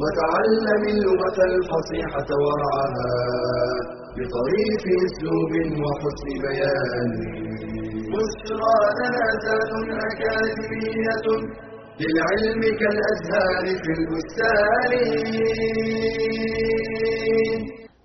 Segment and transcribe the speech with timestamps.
[0.00, 3.12] وتعلم اللغة الفصيحة ورعاها
[4.16, 7.10] بطريف أسلوب وحسن بيان.
[8.12, 9.72] بشرى لنا زاد
[10.08, 11.26] أكاديمية
[12.00, 14.92] للعلم كالأزهار في البستان.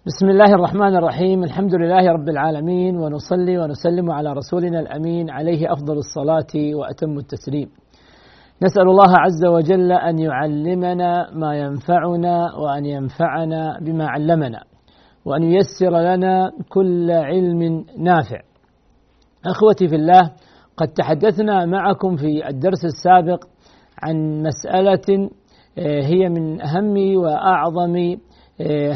[0.07, 1.43] بسم الله الرحمن الرحيم.
[1.43, 7.69] الحمد لله رب العالمين ونصلي ونسلم على رسولنا الأمين عليه أفضل الصلاة وأتم التسليم.
[8.63, 14.63] نسأل الله عز وجل أن يعلمنا ما ينفعنا وأن ينفعنا بما علمنا
[15.25, 18.41] وأن ييسر لنا كل علم نافع.
[19.45, 20.31] أخوتي في الله
[20.77, 23.43] قد تحدثنا معكم في الدرس السابق
[24.03, 25.29] عن مسألة
[25.79, 27.95] هي من أهم وأعظم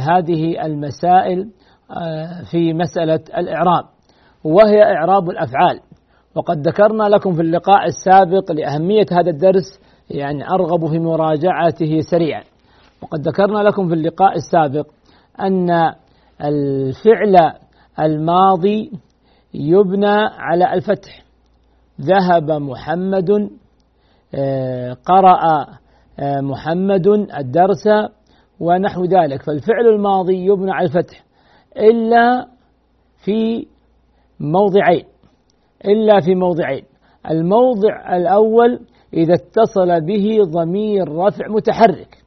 [0.09, 1.49] هذه المسائل
[2.52, 3.83] في مسألة الإعراب
[4.43, 5.80] وهي إعراب الأفعال
[6.35, 9.79] وقد ذكرنا لكم في اللقاء السابق لأهمية هذا الدرس
[10.09, 12.43] يعني أرغب في مراجعته سريعا.
[13.01, 14.87] وقد ذكرنا لكم في اللقاء السابق
[15.39, 15.69] أن
[16.43, 17.53] الفعل
[17.99, 18.91] الماضي
[19.53, 21.23] يبنى على الفتح.
[22.02, 23.49] ذهب محمد
[25.05, 25.67] قرأ
[26.21, 27.87] محمد الدرس
[28.59, 29.43] ونحو ذلك.
[29.43, 31.23] فالفعل الماضي يبنى على الفتح
[31.77, 32.47] إلا
[33.25, 33.67] في
[34.39, 35.05] موضعين.
[35.85, 36.83] إلا في موضعين.
[37.29, 38.79] الموضع الأول
[39.13, 42.17] إذا اتصل به ضمير رفع متحرك.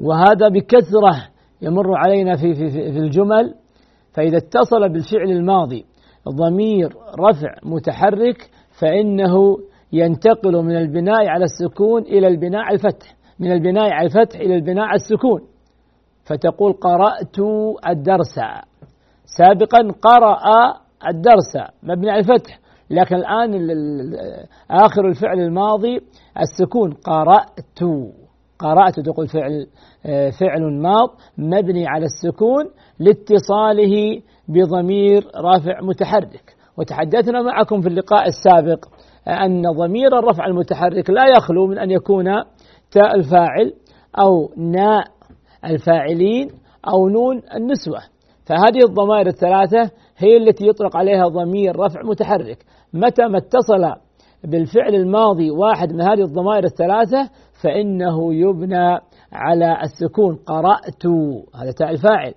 [0.00, 1.28] وهذا بكثرة
[1.62, 3.54] يمر علينا في, في, في الجمل.
[4.12, 5.84] فإذا اتصل بالفعل الماضي
[6.28, 8.50] ضمير رفع متحرك
[8.80, 9.58] فإنه
[9.92, 14.84] ينتقل من البناء على السكون إلى البناء على الفتح من البناء على الفتح إلى البناء
[14.84, 15.40] على السكون.
[16.24, 17.38] فتقول قرأت
[17.88, 18.34] الدرس.
[19.24, 20.74] سابقا قرأ
[21.08, 23.54] الدرس مبني على الفتح لكن الآن
[24.70, 26.00] آخر الفعل الماضي
[26.40, 27.80] السكون قرأت
[28.58, 29.66] قرأت تقول فعل
[30.40, 31.08] فعل ماض
[31.38, 32.64] مبني على السكون
[32.98, 36.54] لاتصاله بضمير رافع متحرك.
[36.78, 38.84] وتحدثنا معكم في اللقاء السابق
[39.28, 42.24] أن ضمير الرفع المتحرك لا يخلو من أن يكون
[42.90, 43.72] تاء الفاعل
[44.18, 45.04] أو ناء
[45.64, 46.48] الفاعلين
[46.88, 48.00] أو نون النسوة.
[48.46, 49.90] فهذه الضمائر الثلاثة
[50.20, 52.58] هي التي يطلق عليها ضمير رفع متحرك.
[52.92, 54.00] متى ما اتصل
[54.44, 57.30] بالفعل الماضي واحد من هذه الضمائر الثلاثة
[57.62, 58.98] فإنه يبنى
[59.32, 60.36] على السكون.
[60.36, 61.06] قرأت.
[61.54, 62.34] هذا تاء الفاعل.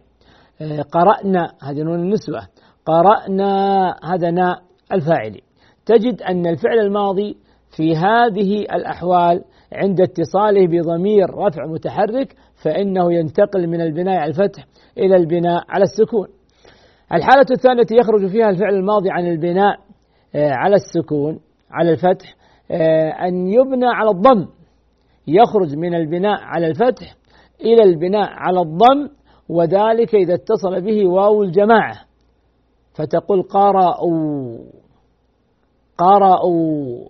[0.91, 1.51] قرأنا.
[1.63, 2.41] هذه نون النسوة
[2.85, 3.95] قرأنا.
[4.03, 4.61] هذا ناء
[4.91, 5.39] الفاعل.
[5.85, 7.37] تجد أن الفعل الماضي
[7.77, 14.65] في هذه الأحوال عند اتصاله بضمير رفع متحرك فإنه ينتقل من البناء على الفتح
[14.97, 16.27] إلى البناء على السكون.
[17.13, 19.79] الحالة الثانية التي يخرج فيها الفعل الماضي عن البناء
[20.35, 21.39] على السكون
[21.71, 22.35] على الفتح
[23.27, 24.47] أن يبنى على الضم.
[25.27, 27.15] يخرج من البناء على الفتح
[27.61, 29.09] إلى البناء على الضم
[29.49, 31.95] وذلك إذا اتصل به واو الجماعة.
[32.93, 34.57] فتقول قرأوا
[35.97, 37.07] قرأوا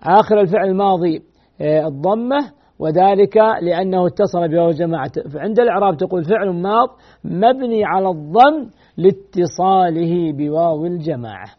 [0.00, 1.22] آخر الفعل الماضي
[1.60, 2.38] الضمة
[2.78, 5.12] وذلك لأنه اتصل بواو الجماعة.
[5.34, 6.88] فعند الإعراب تقول فعل ماض
[7.24, 11.50] مبني على الضم لاتصاله بواو الجماعة.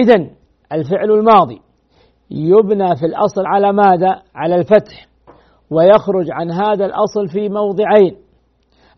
[0.00, 0.30] إذا
[0.72, 1.60] الفعل الماضي
[2.30, 5.08] يبنى في الأصل على ماذا؟ على الفتح
[5.70, 8.16] ويخرج عن هذا الأصل في موضعين.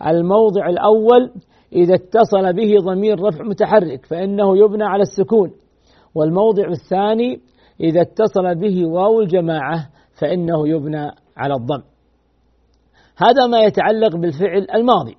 [0.07, 1.33] الموضع الأول
[1.73, 5.53] إذا اتصل به ضمير رفع متحرك فإنه يبنى على السكون.
[6.15, 7.41] والموضع الثاني
[7.81, 9.89] إذا اتصل به واو الجماعة
[10.21, 11.83] فإنه يبنى على الضم.
[13.17, 15.17] هذا ما يتعلق بالفعل الماضي.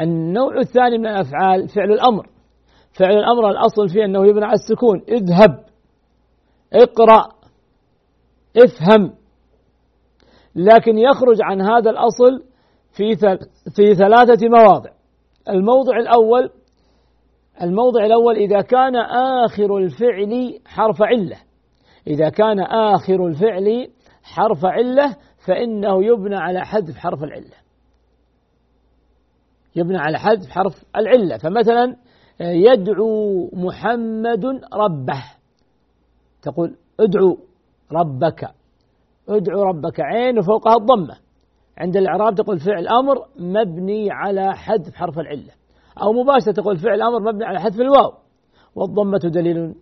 [0.00, 2.26] النوع الثاني من الأفعال فعل الأمر.
[2.92, 5.02] فعل الأمر الأصل فيه أنه يبنى على السكون.
[5.08, 5.64] اذهب.
[6.72, 7.28] اقرأ.
[8.56, 9.12] افهم.
[10.54, 12.42] لكن يخرج عن هذا الأصل
[12.96, 13.16] في
[13.76, 14.90] في ثلاثة مواضع.
[15.48, 16.50] الموضع الأول
[17.62, 18.96] الموضع الأول إذا كان
[19.44, 21.36] آخر الفعل حرف علة.
[22.06, 23.88] إذا كان آخر الفعل
[24.22, 25.16] حرف علة
[25.46, 27.67] فإنه يبنى على حذف حرف العلة.
[29.76, 31.36] يبنى على حذف حرف العلة.
[31.36, 31.96] فمثلا
[32.40, 34.44] يدعو محمد
[34.74, 35.24] ربه.
[36.42, 37.38] تقول ادعو
[37.92, 38.50] ربك.
[39.28, 40.00] ادعو ربك.
[40.00, 41.16] عين وفوقها الضمة.
[41.78, 45.52] عند الإعراب تقول فعل أمر مبني على حذف حرف العلة.
[46.02, 48.12] أو مباشرة تقول فعل أمر مبني على حذف الواو.
[48.74, 49.74] والضمة دليل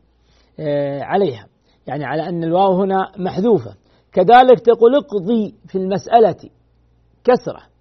[0.61, 1.47] آه، عليها.
[1.87, 3.75] يعني على أن الواو هنا محذوفة.
[4.13, 6.51] كذلك تقول اقضي في المسألة
[7.25, 7.76] كسرة.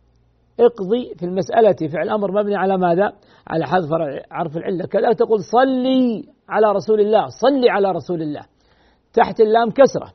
[0.60, 3.14] اقضي في المسألة فعل أمر مبني على ماذا؟
[3.48, 3.90] على حذف
[4.32, 4.86] حرف العلة.
[4.86, 7.28] كذلك تقول صلي على رسول الله.
[7.28, 8.42] صلي على رسول الله.
[9.14, 10.08] تحت اللام كسرة.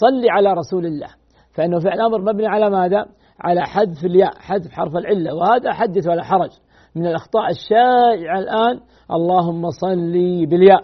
[0.00, 1.08] صلي على رسول الله.
[1.54, 3.06] فإنه فعل أمر مبني على ماذا؟
[3.40, 5.34] على حذف الياء حذف حرف العلة.
[5.34, 6.50] وهذا حدث ولا حرج.
[6.96, 8.80] من الأخطاء الشائعة الآن.
[9.10, 10.80] اللهم صلي بالياء.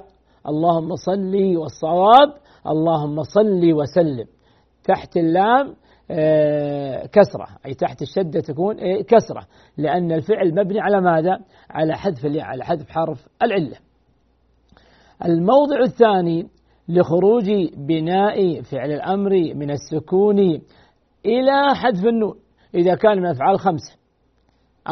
[0.48, 2.34] اللهم صلي والصواب.
[2.66, 4.26] اللهم صلي وسلم.
[4.84, 5.74] تحت اللام
[7.12, 7.46] كسرة.
[7.66, 9.46] أي تحت الشدة تكون آه، كسرة.
[9.76, 11.38] لأن الفعل مبني على ماذا؟
[11.70, 13.76] على حذف على حذف حرف العلة.
[15.24, 16.48] الموضع الثاني
[16.88, 20.38] لخروج بناء فعل الأمر من السكون
[21.26, 22.34] إلى حذف النون.
[22.74, 23.98] إذا كان من أفعال خمسة.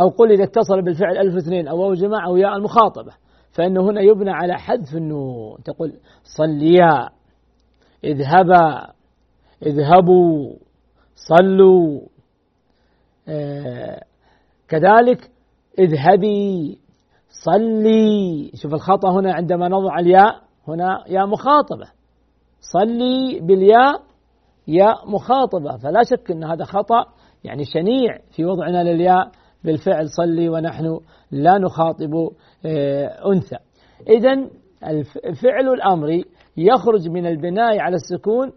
[0.00, 3.12] أو قل إذا اتصل بالفعل ألف اثنين أو واو جماعة أو ياء المخاطبة.
[3.52, 5.62] فإنه هنا يبنى على حذف النون.
[5.64, 5.92] تقول
[6.38, 7.08] صليا
[8.04, 8.92] اذهبا
[9.66, 10.65] اذهبوا.
[11.16, 12.00] صلوا.
[13.28, 14.02] آه
[14.68, 15.30] كذلك
[15.78, 16.78] اذهبي
[17.44, 18.50] صلي.
[18.54, 21.86] شوف الخطأ هنا عندما نضع الياء هنا ياء مخاطبة.
[22.60, 24.02] صلي بالياء
[24.68, 25.76] ياء مخاطبة.
[25.76, 27.04] فلا شك أن هذا خطأ
[27.44, 29.30] يعني شنيع في وضعنا للياء.
[29.64, 32.30] بالفعل صلي ونحن لا نخاطب
[32.66, 33.56] آه، أنثى.
[34.08, 34.48] إذا
[35.42, 36.22] فعل الأمر
[36.56, 38.52] يخرج من البناء على السكون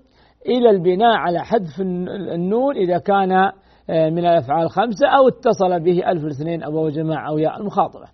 [0.45, 3.51] إلى البناء على حذف النون إذا كان
[3.89, 8.07] آه، من الأفعال الخمسة أو اتصل به ألف الاثنين أو جماعة أو ياء المخاطبة.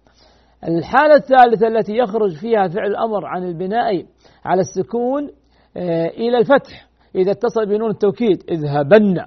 [0.67, 4.05] الحالة الثالثة التي يخرج فيها فعل الأمر عن البناء
[4.45, 5.29] على السكون
[5.77, 6.87] آه، إلى الفتح.
[7.15, 9.25] إذا اتصل بنون التوكيد اذهبن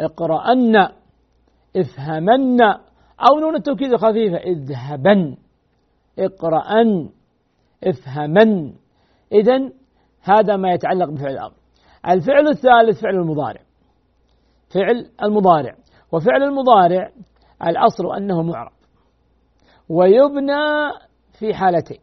[0.00, 0.76] اقرأن
[1.76, 2.62] افهمن
[3.30, 5.36] أو نون التوكيد الخفيفة اذهبن
[6.18, 7.08] اقرأن
[7.84, 8.72] افهمن.
[9.32, 9.70] إذا
[10.22, 11.61] هذا ما يتعلق بفعل الأمر.
[12.08, 13.60] الفعل الثالث فعل المضارع.
[14.74, 15.74] فعل المضارع.
[16.12, 17.10] وفعل المضارع
[17.66, 18.72] الأصل أنه معرب.
[19.88, 20.90] ويبنى
[21.38, 21.98] في حالتين.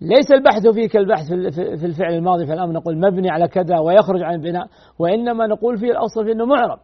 [0.00, 4.34] ليس البحث فيه كالبحث في الفعل الماضي في الأمر نقول مبني على كذا ويخرج عن
[4.34, 4.66] البناء
[4.98, 6.78] وإنما نقول فيه الأصل فيه أنه معرب.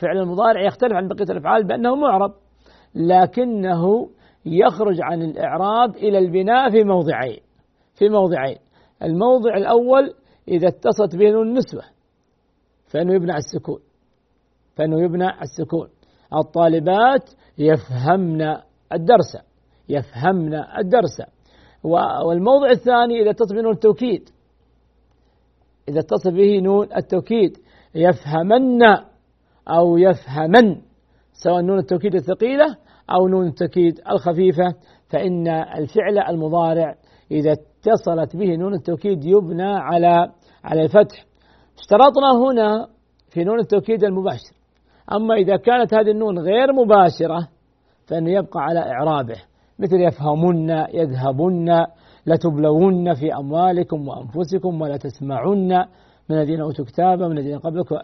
[0.00, 2.32] فعل المضارع يختلف عن بقية الأفعال بأنه معرب
[2.94, 4.08] لكنه
[4.46, 7.40] يخرج عن الإعراب إلى البناء في موضعين.
[7.94, 8.56] في موضعين.
[9.02, 10.14] الموضع الأول
[10.48, 11.82] إذا اتصلت به نون النسوة
[12.86, 13.80] فإنه يبنى على السكون.
[14.76, 15.88] فإنه يبنى على السكون.
[16.34, 18.42] الطالبات يفهمن
[18.92, 19.36] الدرس
[19.88, 21.22] يفهمن الدرس.
[22.24, 24.28] والموضع الثاني إذا اتصل به نون التوكيد.
[25.88, 27.58] إذا اتصل به نون التوكيد
[27.94, 28.82] يفهمن
[29.68, 30.80] أو يفهمن
[31.32, 32.76] سواء نون التوكيد الثقيلة
[33.10, 34.74] أو نون التوكيد الخفيفة.
[35.08, 36.94] فإن الفعل المضارع
[37.30, 40.32] إذا اتصلت به نون التوكيد يبنى على
[40.68, 41.24] على الفتح.
[41.78, 42.88] اشترطنا هنا
[43.30, 44.54] في نون التوكيد المباشر.
[45.12, 47.48] أما إذا كانت هذه النون غير مباشرة
[48.06, 49.36] فإنه يبقى على إعرابه.
[49.78, 51.86] مثل يفهمن يذهبن
[52.26, 55.84] لتبلون في أموالكم وأنفسكم ولا تسمعن.
[56.30, 57.96] من الذين أوتوا كتابا من الذين قبلكم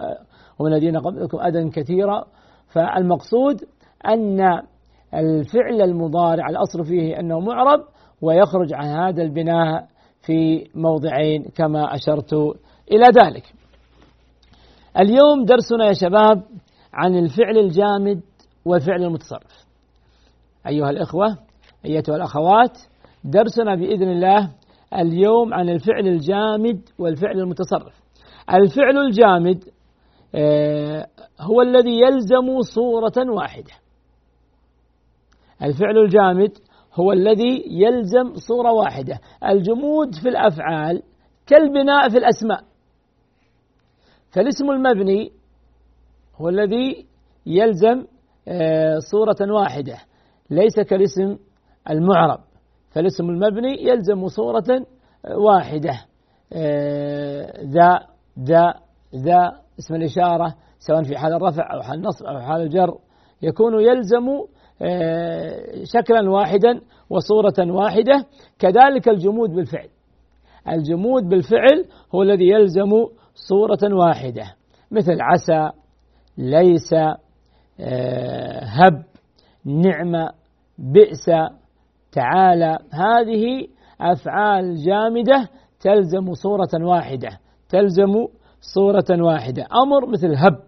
[0.59, 2.25] ومن الذين قبلكم أذى كثيرا.
[2.69, 3.57] فالمقصود
[4.09, 4.41] أن
[5.15, 7.81] الفعل المضارع الأصل فيه أنه معرب
[8.23, 9.87] ويخرج عن هذا البناء
[10.27, 12.33] في موضعين كما أشرت
[12.93, 13.45] إلى ذلك.
[15.01, 16.43] اليوم درسنا يا شباب
[16.93, 18.21] عن الفعل الجامد
[18.65, 19.65] والفعل المتصرف.
[20.67, 21.39] أيها الإخوة
[21.85, 22.79] أيتها الأخوات
[23.25, 24.51] درسنا بإذن الله
[24.95, 27.95] اليوم عن الفعل الجامد والفعل المتصرف.
[28.55, 29.65] الفعل الجامد
[30.35, 31.07] آه،
[31.41, 33.73] هو الذي يلزم صورة واحدة.
[35.63, 36.51] الفعل الجامد
[36.95, 39.19] هو الذي يلزم صورة واحدة.
[39.45, 41.03] الجمود في الأفعال
[41.47, 42.65] كالبناء في الأسماء.
[44.31, 45.33] فالاسم المبني
[46.37, 47.07] هو الذي
[47.47, 48.05] يلزم
[48.49, 49.97] آه، صورة واحدة.
[50.51, 51.37] ليس كالاسم
[51.91, 52.41] المعرب.
[52.91, 54.87] فالاسم المبني يلزم صورة
[55.37, 56.05] واحدة.
[56.53, 58.07] آه، ذا
[58.39, 58.75] ذا
[59.15, 62.99] ذا اسم الإشارة سواء في حال الرفع أو حال النصب أو حال الجر
[63.43, 64.47] يكون يلزم آه،
[65.85, 68.27] شكلا واحدا وصورة واحدة.
[68.59, 69.89] كذلك الجمود في الفعل.
[70.69, 72.91] الجمود في الفعل هو الذي يلزم
[73.35, 74.55] صورة واحدة.
[74.91, 75.71] مثل عسى
[76.39, 76.93] ليس
[77.81, 79.05] آه، هب
[79.65, 80.31] نعمة
[80.79, 81.25] بئس
[82.13, 83.67] تعالى هذه
[84.01, 85.49] أفعال جامدة
[85.81, 87.39] تلزم صورة واحدة.
[87.69, 88.27] تلزم
[88.75, 89.67] صورة واحدة.
[89.83, 90.61] أمر مثل هب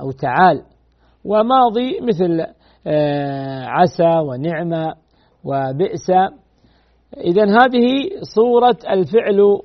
[0.00, 0.62] أو تعال.
[1.26, 2.46] وماضي مثل
[2.86, 4.94] آه، عسى ونعمة
[5.44, 6.10] وبئس.
[7.16, 9.60] إذا هذه صورة الفعل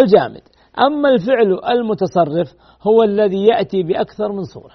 [0.00, 0.42] الجامد.
[0.86, 4.74] أما الفعل المتصرف هو الذي يأتي بأكثر من صورة.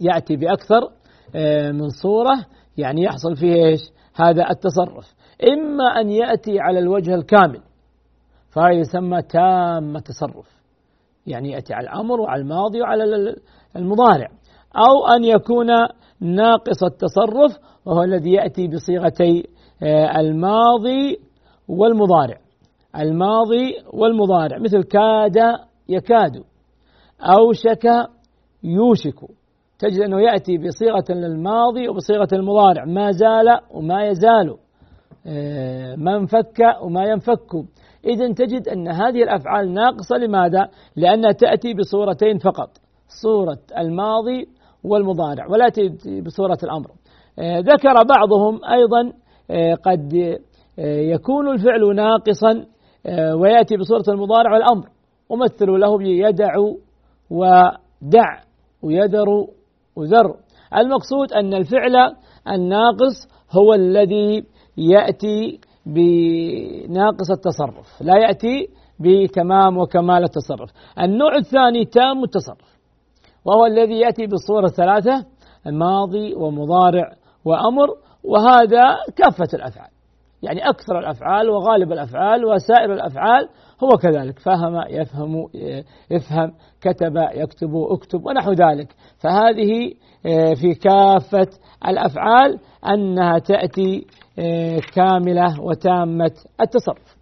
[0.00, 0.90] يأتي بأكثر
[1.34, 3.80] آه، من صورة يعني يحصل فيه إيش؟
[4.14, 5.14] هذا التصرف.
[5.52, 7.60] إما أن يأتي على الوجه الكامل
[8.50, 10.62] فهذا يسمى تام التصرف.
[11.26, 13.34] يعني يأتي على الأمر وعلى الماضي وعلى
[13.76, 14.28] المضارع.
[14.76, 15.66] أو أن يكون
[16.20, 19.48] ناقص التصرف وهو الذي يأتي بصيغتي
[19.82, 21.18] آه، الماضي
[21.68, 22.36] والمضارع.
[22.96, 25.36] الماضي والمضارع مثل كاد
[25.88, 26.42] يكاد
[27.20, 27.84] أوشك
[28.64, 29.20] يوشك.
[29.78, 32.84] تجد أنه يأتي بصيغة للماضي وبصيغة المضارع.
[32.84, 34.56] ما زال وما يزال
[35.26, 37.54] آه، ما انفك وما ينفك.
[38.04, 40.16] إذا تجد أن هذه الأفعال ناقصة.
[40.16, 42.70] لماذا؟ لأنها تأتي بصورتين فقط.
[43.22, 44.48] صورة الماضي
[44.84, 46.90] والمضارع ولا تأتي بصورة الأمر.
[47.38, 49.12] آه، ذكر بعضهم أيضا
[49.50, 50.38] آه، قد
[50.78, 52.66] يكون الفعل ناقصا
[53.34, 54.88] ويأتي بصورة المضارع والأمر.
[55.28, 56.54] ومثلوا له بيدع
[57.30, 58.40] ودع
[58.82, 59.28] ويذر
[59.96, 60.34] وذر
[60.76, 61.96] المقصود أن الفعل
[62.48, 64.44] الناقص هو الذي
[64.76, 68.68] يأتي بناقص التصرف لا يأتي
[69.00, 70.70] بتمام وكمال التصرف.
[70.98, 72.71] النوع الثاني تام التصرف.
[73.44, 75.26] وهو الذي يأتي بالصورة الثلاثة
[75.66, 77.12] ماضي ومضارع
[77.44, 77.88] وأمر
[78.24, 79.90] وهذا كافة الأفعال.
[80.42, 83.48] يعني أكثر الأفعال وغالب الأفعال وسائر الأفعال
[83.84, 84.38] هو كذلك.
[84.38, 85.48] فهم يفهم
[86.10, 88.94] يفهم كتب يكتب أكتب ونحو ذلك.
[89.18, 89.94] فهذه
[90.26, 91.48] آه، في كافة
[91.88, 92.58] الأفعال
[92.88, 94.06] أنها تأتي
[94.38, 97.16] آه، كاملة وتامة التصرف.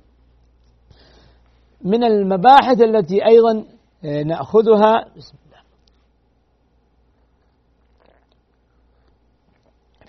[1.85, 3.65] من المباحث التي أيضا
[4.05, 5.61] آه، نأخذها بسم الله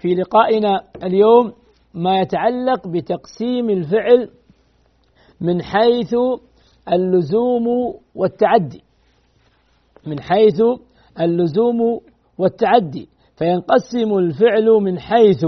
[0.01, 1.53] في لقائنا اليوم
[1.93, 4.29] ما يتعلق بتقسيم الفعل
[5.41, 6.15] من حيث
[6.93, 7.67] اللزوم
[8.15, 8.83] والتعدي.
[10.07, 10.61] من حيث
[11.21, 11.99] اللزوم
[12.37, 13.09] والتعدي.
[13.35, 15.45] فينقسم الفعل من حيث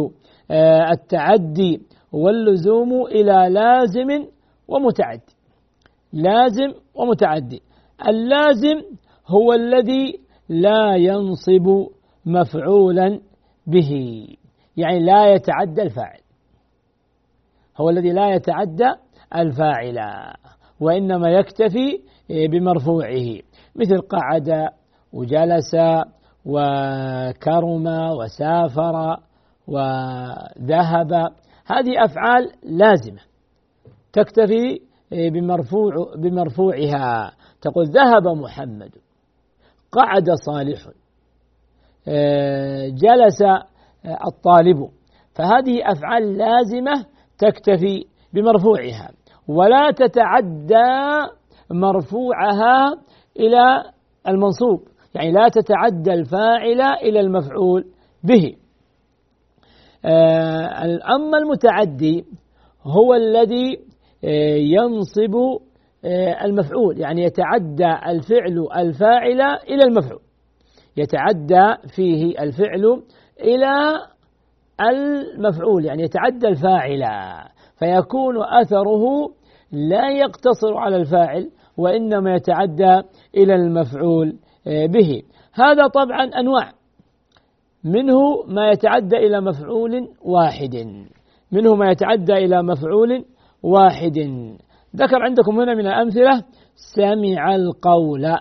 [0.51, 1.81] آه، التعدي
[2.12, 4.27] واللزوم إلى لازم
[4.67, 5.36] ومتعدي.
[6.13, 7.62] لازم ومتعدي.
[8.07, 8.81] اللازم
[9.27, 10.19] هو الذي
[10.50, 11.88] لا ينصب
[12.25, 13.19] مفعولا
[13.67, 14.25] به.
[14.77, 16.19] يعني لا يتعدى الفاعل.
[17.77, 18.93] هو الذي لا يتعدى
[19.35, 19.99] الفاعل
[20.79, 23.39] وإنما يكتفي بمرفوعه.
[23.75, 24.69] مثل قعد
[25.13, 25.75] وجلس
[26.45, 29.17] وكرم وسافر
[29.67, 31.13] وذهب.
[31.65, 33.21] هذه أفعال لازمة
[34.13, 34.79] تكتفي
[35.11, 37.31] بمرفوع بمرفوعها.
[37.61, 38.91] تقول ذهب محمد
[39.91, 40.79] قعد صالح
[42.87, 43.43] جلس
[44.27, 44.89] الطالب.
[45.36, 47.05] فهذه أفعال لازمة
[47.38, 49.12] تكتفي بمرفوعها
[49.48, 51.31] ولا تتعدى
[51.72, 52.95] مرفوعها
[53.39, 53.83] إلى
[54.27, 57.86] المنصوب يعني لا تتعدى الفاعل إلى المفعول
[58.24, 58.55] به.
[60.05, 62.25] آه، أما المتعدي
[62.83, 63.79] هو الذي
[64.24, 65.36] آه، ينصب
[66.05, 70.22] آه، المفعول يعني يتعدى الفعل الفاعل إلى المفعول.
[70.98, 73.03] يتعدى فيه الفعل
[73.39, 73.99] إلى
[74.81, 77.03] المفعول يعني يتعدى الفاعل.
[77.79, 79.29] فيكون أثره
[79.71, 83.01] لا يقتصر على الفاعل وإنما يتعدى
[83.37, 84.35] إلى المفعول
[84.67, 85.21] آه، به.
[85.53, 86.71] هذا طبعا أنواع.
[87.83, 91.05] منه ما يتعدى إلى مفعول واحد.
[91.51, 93.25] منه ما يتعدى إلى مفعول
[93.63, 94.17] واحد.
[94.95, 96.43] ذكر عندكم هنا من الأمثلة
[96.95, 98.37] سمع القول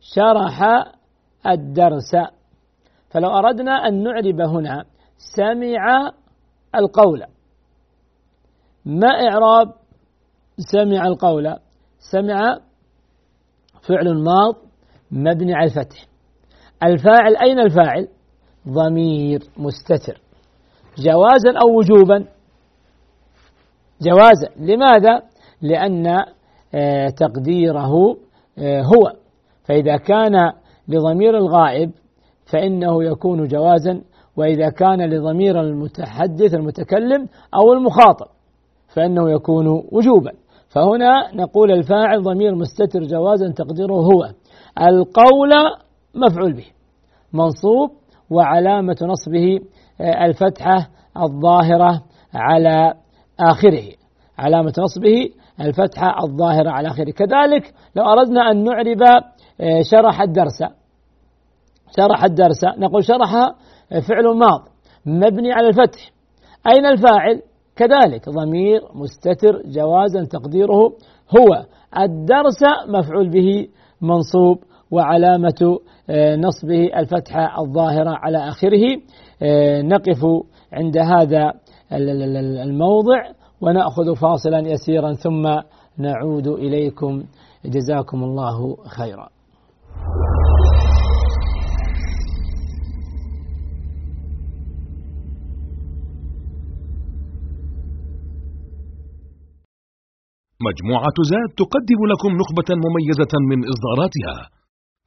[0.00, 0.62] شرح
[1.46, 2.16] الدرس.
[3.14, 4.84] فلو أردنا أن نعرب هنا
[5.36, 6.12] سمع
[6.74, 7.22] القول.
[8.84, 9.72] ما إعراب
[10.72, 11.56] سمع القول؟
[12.12, 12.58] سمع
[13.88, 14.54] فعل ماض
[15.10, 16.06] مبني على الفتح.
[16.82, 18.08] الفاعل أين الفاعل؟
[18.68, 20.20] ضمير مستتر.
[20.98, 22.26] جوازا أو وجوبا؟
[24.00, 24.48] جوازا.
[24.56, 25.22] لماذا؟
[25.62, 26.06] لأن
[26.74, 28.16] آه، تقديره
[28.58, 29.12] آه، هو.
[29.64, 30.52] فإذا كان
[30.88, 31.90] لضمير الغائب
[32.46, 34.02] فإنه يكون جوازا
[34.36, 38.26] وإذا كان لضمير المتحدث المتكلم أو المخاطب
[38.94, 40.32] فإنه يكون وجوبا.
[40.68, 44.24] فهنا نقول الفاعل ضمير مستتر جوازا تقديره هو.
[44.80, 45.50] القول
[46.14, 46.66] مفعول به
[47.32, 47.90] منصوب
[48.30, 49.58] وعلامة نصبه
[50.00, 50.88] آه، الفتحة
[51.22, 52.02] الظاهرة
[52.34, 52.94] على
[53.40, 53.92] آخره.
[54.38, 55.28] علامة نصبه
[55.60, 57.10] الفتحة الظاهرة على آخره.
[57.10, 59.02] كذلك لو أردنا أن نعرب
[59.60, 60.62] آه، شرح الدرس
[61.96, 62.64] شرح الدرس.
[62.78, 63.32] نقول شرح
[64.08, 64.68] فعل ماض
[65.06, 66.10] مبني على الفتح.
[66.66, 67.42] أين الفاعل؟
[67.76, 70.92] كذلك ضمير مستتر جوازا تقديره
[71.38, 71.64] هو.
[71.98, 73.68] الدرس مفعول به
[74.00, 74.58] منصوب
[74.90, 75.78] وعلامة
[76.10, 79.00] آه، نصبه الفتحة الظاهرة على آخره.
[79.42, 80.26] آه، نقف
[80.72, 81.52] عند هذا
[82.62, 83.22] الموضع
[83.60, 85.60] ونأخذ فاصلا يسيرا ثم
[85.98, 87.24] نعود إليكم.
[87.64, 89.33] جزاكم الله خيرا.
[100.68, 104.36] مجموعة زاد تقدم لكم نخبة مميزة من إصداراتها.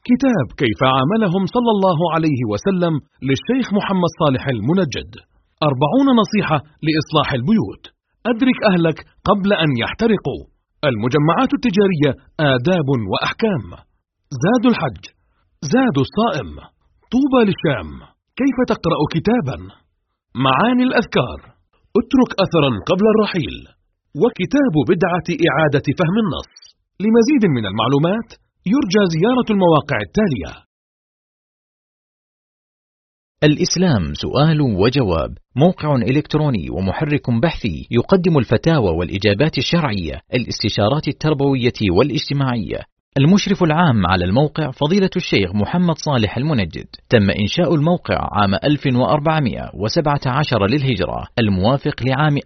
[0.10, 2.94] كتاب كيف عاملهم صلى الله عليه وسلم
[3.28, 5.12] للشيخ محمد صالح المنجد.
[5.70, 7.84] أربعون نصيحة لإصلاح البيوت.
[8.32, 8.98] أدرك أهلك
[9.30, 10.42] قبل أن يحترقوا.
[10.90, 12.12] المجمعات التجارية
[12.54, 13.66] آداب وأحكام.
[14.44, 15.04] زاد الحج.
[15.74, 16.52] زاد الصائم.
[17.14, 17.90] طوبى للشام.
[18.40, 19.58] كيف تقرأ كتابا؟
[20.46, 21.40] معاني الأذكار.
[22.00, 23.77] اترك أثرا قبل الرحيل.
[24.24, 26.52] وكتاب بدعة إعادة فهم النص.
[27.04, 28.30] لمزيد من المعلومات
[28.74, 30.68] يرجى زيارة المواقع التالية.
[33.44, 35.38] الإسلام سؤال وجواب.
[35.56, 42.80] موقع إلكتروني ومحرك بحثي يقدم الفتاوى والإجابات الشرعية الاستشارات التربوية والاجتماعية.
[43.18, 46.88] المشرف العام على الموقع فضيلة الشيخ محمد صالح المنجد.
[47.10, 52.38] تم إنشاء الموقع عام 1417 للهجرة الموافق لعام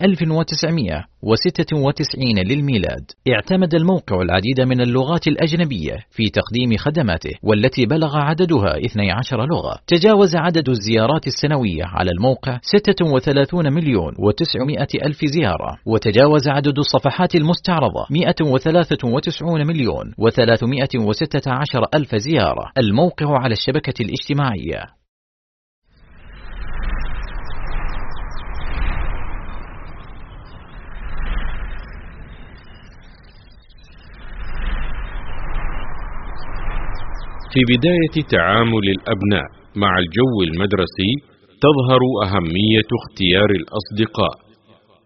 [1.24, 3.12] 1996 للميلاد.
[3.34, 9.80] اعتمد الموقع العديد من اللغات الأجنبية في تقديم خدماته والتي بلغ عددها 12 لغة.
[9.88, 15.78] تجاوز عدد الزيارات السنوية على الموقع 36 مليون و900 ألف زيارة.
[15.86, 22.72] وتجاوز عدد الصفحات المستعرضة 193 مليون و3 316 ألف زيارة.
[22.78, 25.01] الموقع على الشبكة الاجتماعية.
[37.54, 39.48] في بداية تعامل الأبناء
[39.84, 41.12] مع الجو المدرسي
[41.66, 44.36] تظهر أهمية اختيار الأصدقاء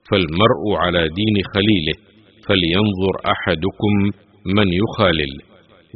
[0.09, 1.97] فالمرء على دين خليله
[2.47, 3.93] فلينظر أحدكم
[4.57, 5.33] من يخالل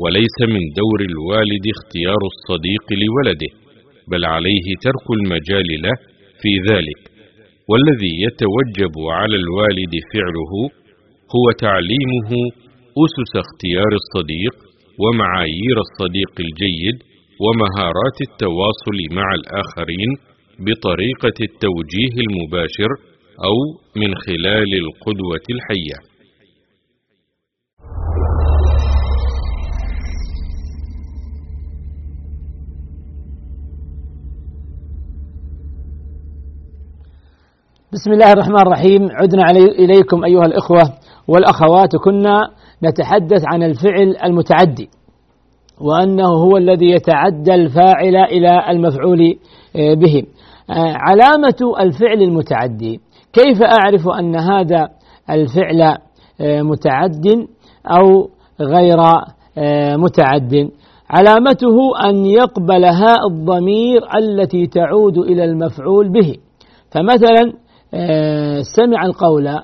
[0.01, 3.51] وليس من دور الوالد اختيار الصديق لولده
[4.11, 5.95] بل عليه ترك المجال له
[6.41, 7.01] في ذلك
[7.69, 10.53] والذي يتوجب على الوالد فعله
[11.35, 12.31] هو تعليمه
[13.03, 14.68] أسس اختيار الصديق
[15.03, 16.97] ومعايير الصديق الجيد
[17.43, 20.11] ومهارات التواصل مع الآخرين
[20.59, 22.91] بطريقة التوجيه المباشر
[23.47, 23.55] أو
[23.95, 26.09] من خلال القدوة الحية.
[37.93, 39.01] بسم الله الرحمن الرحيم.
[39.11, 39.43] عدنا
[39.79, 40.81] إليكم أيها الإخوة
[41.27, 41.95] والأخوات.
[41.95, 44.89] كنا نتحدث عن الفعل المتعدي
[45.81, 49.35] وأنه هو الذي يتعدى الفاعل إلى المفعول
[49.75, 50.23] آه، به.
[50.69, 52.99] آه، علامة الفعل المتعدي
[53.33, 54.87] كيف أعرف أن هذا
[55.29, 55.81] الفعل
[56.41, 57.25] آه، متعد
[57.87, 58.29] أو
[58.61, 58.97] غير
[59.97, 60.69] متعد؟
[61.09, 61.75] علامته
[62.09, 66.35] أن يقبل هاء الضمير التي تعود إلى المفعول به.
[66.91, 67.53] فمثلا
[68.75, 69.59] سمع القول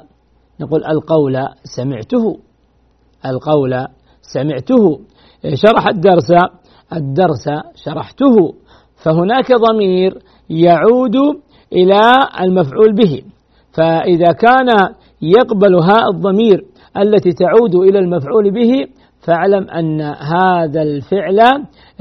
[0.61, 2.44] نقول القول سمعته.
[3.25, 3.87] القول.
[4.21, 4.99] سمعته
[5.45, 6.31] آه، شرح الدرس
[6.93, 7.45] الدرس
[7.85, 8.53] شرحته.
[9.03, 10.17] فهناك ضمير
[10.49, 11.15] يعود
[11.73, 12.01] إلى
[12.41, 13.21] المفعول به.
[13.73, 14.67] فإذا كان
[15.21, 16.65] يقبل هاء الضمير
[16.97, 18.71] التي تعود إلى المفعول به
[19.27, 21.39] فاعلم أن هذا الفعل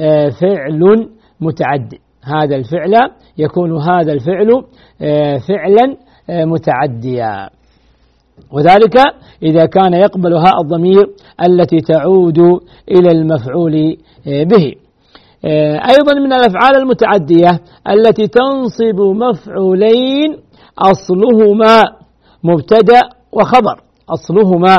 [0.00, 1.08] آه، فعل
[1.40, 2.92] متعدي هذا الفعل
[3.38, 4.64] يكون هذا الفعل
[5.48, 5.96] فعلا
[6.28, 7.48] متعديا.
[8.52, 8.96] وذلك
[9.42, 11.10] إذا كان يقبل هاء الضمير
[11.44, 12.38] التي تعود
[12.90, 14.74] إلى المفعول به.
[15.90, 20.36] أيضا من الأفعال المتعدية التي تنصب مفعولين
[20.78, 21.82] أصلهما
[22.44, 23.00] مبتدأ
[23.32, 23.80] وخبر.
[24.08, 24.76] أصلهما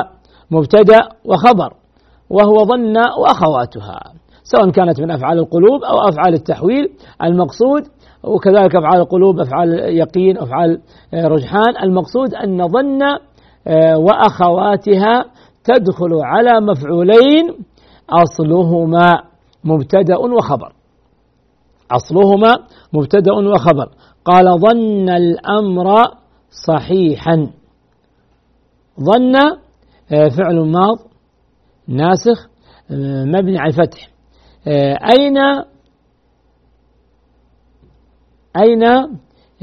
[0.51, 1.73] مبتدأ وخبر
[2.29, 3.99] وهو ظن وأخواتها.
[4.43, 6.89] سواء كانت من أفعال القلوب أو أفعال التحويل
[7.23, 7.83] المقصود
[8.23, 10.79] وكذلك أفعال القلوب أفعال يقين أفعال
[11.13, 11.77] آه، رجحان.
[11.83, 13.19] المقصود أن ظن آه،
[13.97, 15.25] وأخواتها
[15.63, 17.65] تدخل على مفعولين
[18.09, 19.23] أصلهما
[19.63, 20.73] مبتدأ وخبر.
[21.91, 22.51] أصلهما
[22.93, 23.89] مبتدأ وخبر.
[24.25, 25.95] قال ظن الأمر
[26.67, 27.35] صحيحا.
[28.99, 29.35] ظن
[30.11, 30.97] آه، فعل ماض
[31.87, 32.47] ناسخ
[33.25, 34.09] مبني على الفتح.
[35.11, 35.37] أين
[38.61, 38.83] أين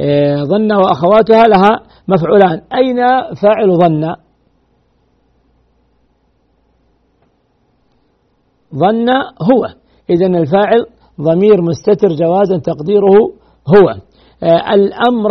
[0.00, 2.62] آه، ظن وأخواتها لها؟ مفعولان.
[2.74, 2.96] أين
[3.34, 4.14] فاعل ظن؟
[8.74, 9.08] ظن
[9.52, 9.66] هو.
[10.10, 10.86] إذا الفاعل
[11.20, 13.32] ضمير مستتر جوازا تقديره
[13.68, 13.88] هو.
[14.42, 15.30] آه، الأمر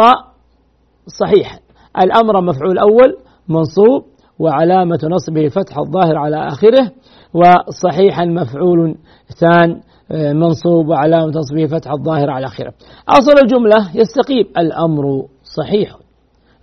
[1.19, 1.60] صحيح.
[2.03, 3.17] الأمر مفعول أول
[3.49, 4.05] منصوب
[4.39, 6.91] وعلامة نصبه فتح الظاهر على آخره
[7.34, 8.95] وصحيحا مفعول
[9.39, 9.81] ثان
[10.12, 12.73] آه، منصوب وعلامة نصبه فتح الظاهر على آخره.
[13.10, 14.45] أصل الجملة يستقيم.
[14.57, 15.97] الأمر صحيح.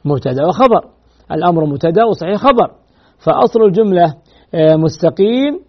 [0.04, 0.84] مبتدأ وخبر.
[1.32, 2.70] الأمر مبتدأ وصحيح خبر.
[3.18, 4.14] فأصل الجملة
[4.54, 5.60] آه، مستقيم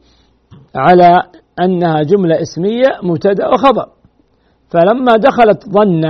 [0.76, 1.24] على
[1.62, 3.86] أنها جملة اسمية مبتدأ وخبر.
[4.70, 6.06] فلما دخلت ظن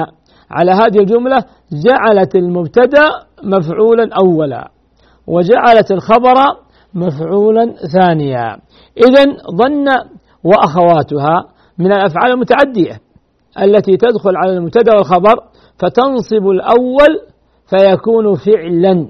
[0.52, 1.38] على هذه الجملة
[1.72, 3.06] جعلت المبتدأ
[3.44, 4.72] مفعولا أولا
[5.28, 6.36] وجعلت الخبر
[6.94, 8.58] مفعولا ثانيا.
[8.98, 9.24] إذا
[9.56, 9.86] ظن
[10.44, 11.46] وأخواتها
[11.78, 13.00] من الأفعال المتعدية
[13.62, 15.36] التي تدخل على المبتدأ والخبر
[15.80, 17.20] فتنصب الأول
[17.70, 19.08] فيكون فعلا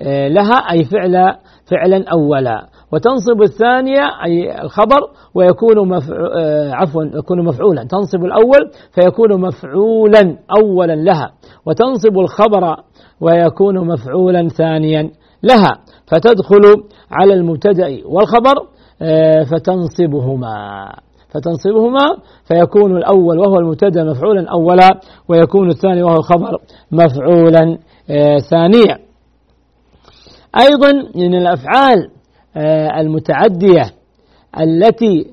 [0.00, 1.36] آه، لها أي فعل
[1.70, 2.66] فعلا أولا.
[2.92, 5.00] وتنصب الثانية أي الخبر
[5.34, 7.84] ويكون آه، عفوا يكون مفعولا.
[7.84, 11.32] تنصب الأول فيكون مفعولا أولا لها.
[11.66, 12.76] وتنصب الخبر
[13.20, 15.10] ويكون مفعولا ثانيا
[15.42, 15.78] لها.
[16.06, 18.54] فتدخل على المبتدأ والخبر
[19.02, 20.86] آه، فتنصبهما.
[21.34, 26.58] فتنصبهما فيكون الأول وهو المبتدأ مفعولا أولا ويكون الثاني وهو الخبر
[26.92, 27.78] مفعولا
[28.10, 28.98] آه، ثانيا.
[30.60, 32.10] أيضا من الأفعال
[32.56, 33.82] آه، المتعدية
[34.60, 35.26] التي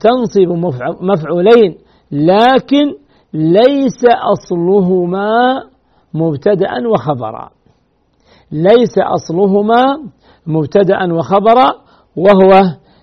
[0.00, 1.78] تنصب مفعولين
[2.12, 2.94] لكن
[3.34, 5.62] ليس أصلهما
[6.14, 7.50] مبتدأ وخبرا.
[8.52, 9.82] ليس أصلهما
[10.46, 11.68] مبتدأ وخبرا
[12.16, 12.62] وهو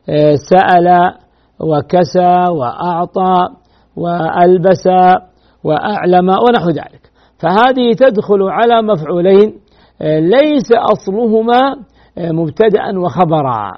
[0.10, 1.14] آه، سأل
[1.60, 3.48] وكسى وأعطى
[3.96, 4.88] وألبس
[5.64, 7.02] وأعلم ونحو ذلك.
[7.40, 9.54] فهذه تدخل على مفعولين
[10.02, 11.76] آه، ليس أصلهما
[12.18, 13.72] آه، مبتدأ وخبرا.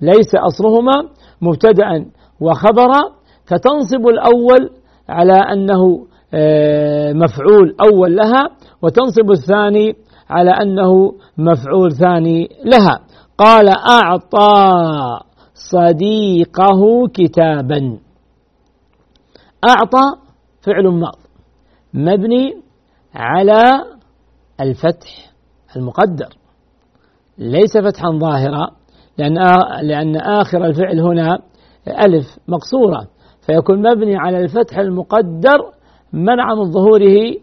[0.00, 0.92] ليس أصلهما
[1.42, 2.06] مبتدأ
[2.40, 3.02] وخبرا
[3.46, 4.70] فتنصب الأول
[5.08, 6.06] على أنه
[7.14, 8.48] مفعول أول لها
[8.82, 9.94] وتنصب الثاني
[10.30, 13.00] على أنه مفعول ثاني لها.
[13.38, 15.20] قال أعطى.
[15.54, 17.98] صديقه كتابا.
[19.68, 20.20] أعطى
[20.60, 21.18] فعل ماض.
[21.94, 22.62] مبني
[23.14, 23.62] على
[24.60, 25.32] الفتح
[25.76, 26.28] المقدر.
[27.38, 28.70] ليس فتحا ظاهرا
[29.18, 29.34] لأن
[29.82, 31.38] لأن آخر الفعل هنا
[31.88, 33.08] ألف مقصورة.
[33.46, 35.58] فيكون مبني على الفتح المقدر
[36.12, 37.34] منع من ظهوره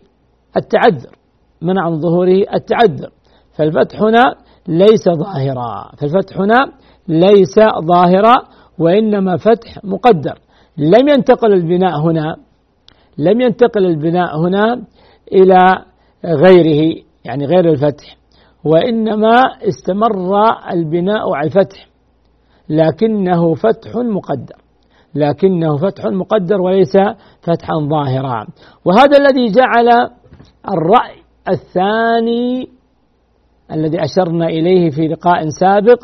[0.57, 1.15] التعذر.
[1.61, 3.11] منع من ظهوره التعذر.
[3.57, 4.35] فالفتح هنا
[4.67, 5.91] ليس ظاهرا.
[5.97, 6.71] فالفتح هنا
[7.09, 8.35] ليس ظاهرا
[8.79, 10.39] وإنما فتح مقدر.
[10.77, 12.35] لم ينتقل البناء هنا
[13.17, 14.83] لم ينتقل البناء هنا
[15.31, 15.57] إلى
[16.25, 16.95] غيره
[17.25, 18.17] يعني غير الفتح
[18.63, 19.35] وإنما
[19.67, 20.33] استمر
[20.71, 21.87] البناء على الفتح
[22.69, 24.55] لكنه فتح مقدر
[25.15, 26.97] لكنه فتح مقدر وليس
[27.41, 28.47] فتحا ظاهرا.
[28.85, 30.09] وهذا الذي جعل
[30.69, 31.19] الرأي
[31.49, 32.69] الثاني
[33.71, 36.03] الذي أشرنا إليه في لقاء سابق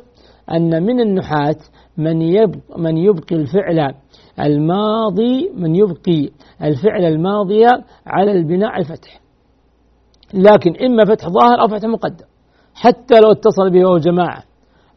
[0.52, 1.56] أن من النحاة
[1.98, 3.94] من يبقى, من يبقي الفعل
[4.40, 6.30] الماضي من يبقي
[6.64, 7.66] الفعل الماضي
[8.06, 9.22] على البناء الفتح.
[10.34, 12.26] لكن إما فتح ظاهر أو فتح مقدم.
[12.76, 14.44] حتى لو اتصل به هو جماعة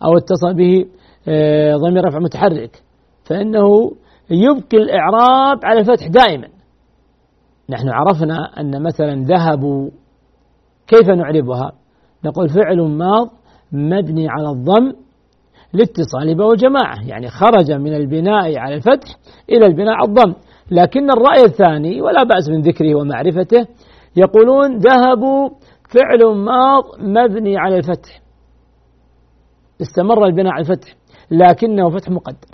[0.04, 0.86] أو اتصل به
[1.28, 2.82] آه، ضمير رفع متحرك
[3.24, 3.92] فإنه
[4.30, 6.48] يبقي الإعراب على الفتح دائما.
[7.70, 9.90] نحن عرفنا أن مثلا ذهبوا
[10.86, 11.72] كيف نعربها؟
[12.24, 13.30] نقول فعل ماض
[13.72, 14.92] مبني على الضم
[15.72, 19.08] لاتصال به جماعة يعني خرج من البناء على الفتح
[19.50, 20.34] إلى البناء على الضم.
[20.70, 23.66] لكن الرأي الثاني ولا بأس من ذكره ومعرفته
[24.16, 25.50] يقولون ذهبوا
[25.94, 28.20] فعل ماض مبني على الفتح.
[29.82, 30.96] استمر البناء على الفتح
[31.30, 32.48] لكنه فتح مقدر.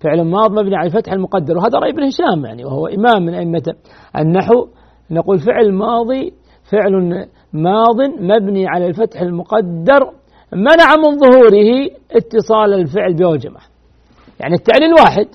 [0.00, 3.74] فعل ماض مبني على الفتح المقدر وهذا رأي ابن هشام يعني وهو إمام من أئمة
[4.18, 4.66] النحو.
[5.10, 6.32] نقول فعل ماضي
[6.72, 10.12] فعل ماض مبني على الفتح المقدر.
[10.52, 13.60] منع من ظهوره اتصال الفعل بوجمه
[14.40, 15.26] يعني التعليل واحد.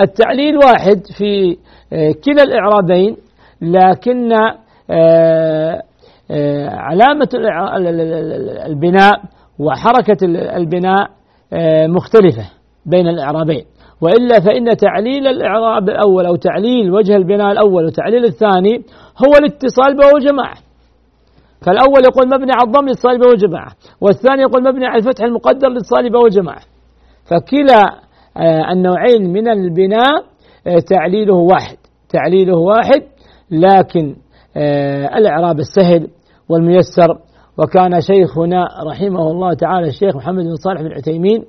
[0.00, 1.56] التعليل واحد في
[1.92, 3.16] آه، كلا الإعرابين
[3.62, 5.82] لكن آه،
[6.30, 7.28] آه، علامة
[8.66, 9.20] البناء
[9.58, 10.16] وحركة
[10.56, 11.10] البناء
[11.88, 12.50] مختلفة
[12.86, 13.64] بين الإعرابين.
[14.00, 18.82] وإلا فإن تعليل الإعراب الأول أو تعليل وجه البناء الأول وتعليل الثاني
[19.26, 20.65] هو الاتصال به وجماعة
[21.62, 26.12] فالأول يقول مبني على الضم للاتصال به والجماعة والثاني يقول مبني على الفتح المقدر للاتصال
[26.12, 26.62] به والجماعة
[27.24, 30.24] فكلا آه، النوعين من البناء
[30.66, 31.76] آه، تعليله واحد
[32.08, 33.02] تعليله واحد
[33.50, 34.16] لكن
[34.56, 36.08] آه، الإعراب السهل
[36.48, 37.18] والميسر.
[37.58, 41.44] وكان شيخنا رحمه الله تعالى الشيخ محمد بن صالح بن عثيمين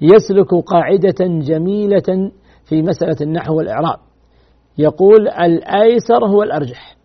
[0.00, 2.30] يسلك قاعدة جميلة
[2.64, 3.98] في مسألة النحو والإعراب.
[4.78, 6.97] يقول الأيسر هو الأرجح.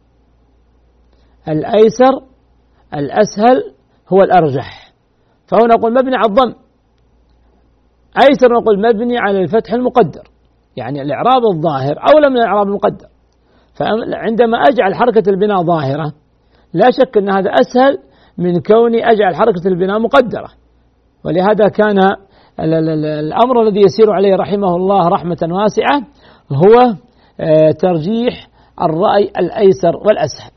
[1.47, 2.23] الأيسر
[2.93, 3.73] الأسهل
[4.13, 4.93] هو الأرجح.
[5.47, 6.53] فهنا نقول مبني على الضم.
[8.21, 10.27] أيسر نقول مبني على الفتح المقدر
[10.77, 13.07] يعني الإعراب الظاهر أولى من الإعراب المقدر.
[13.73, 16.13] فعندما أجعل حركة البناء ظاهرة
[16.73, 17.97] لا شك أن هذا أسهل
[18.37, 20.49] من كوني أجعل حركة البناء مقدرة.
[21.25, 21.99] ولهذا كان
[22.59, 26.01] الأمر الذي يسير عليه رحمه الله رحمة واسعة
[26.51, 26.95] هو
[27.39, 28.47] آه، ترجيح
[28.81, 30.51] الرأي الأيسر والأسهل.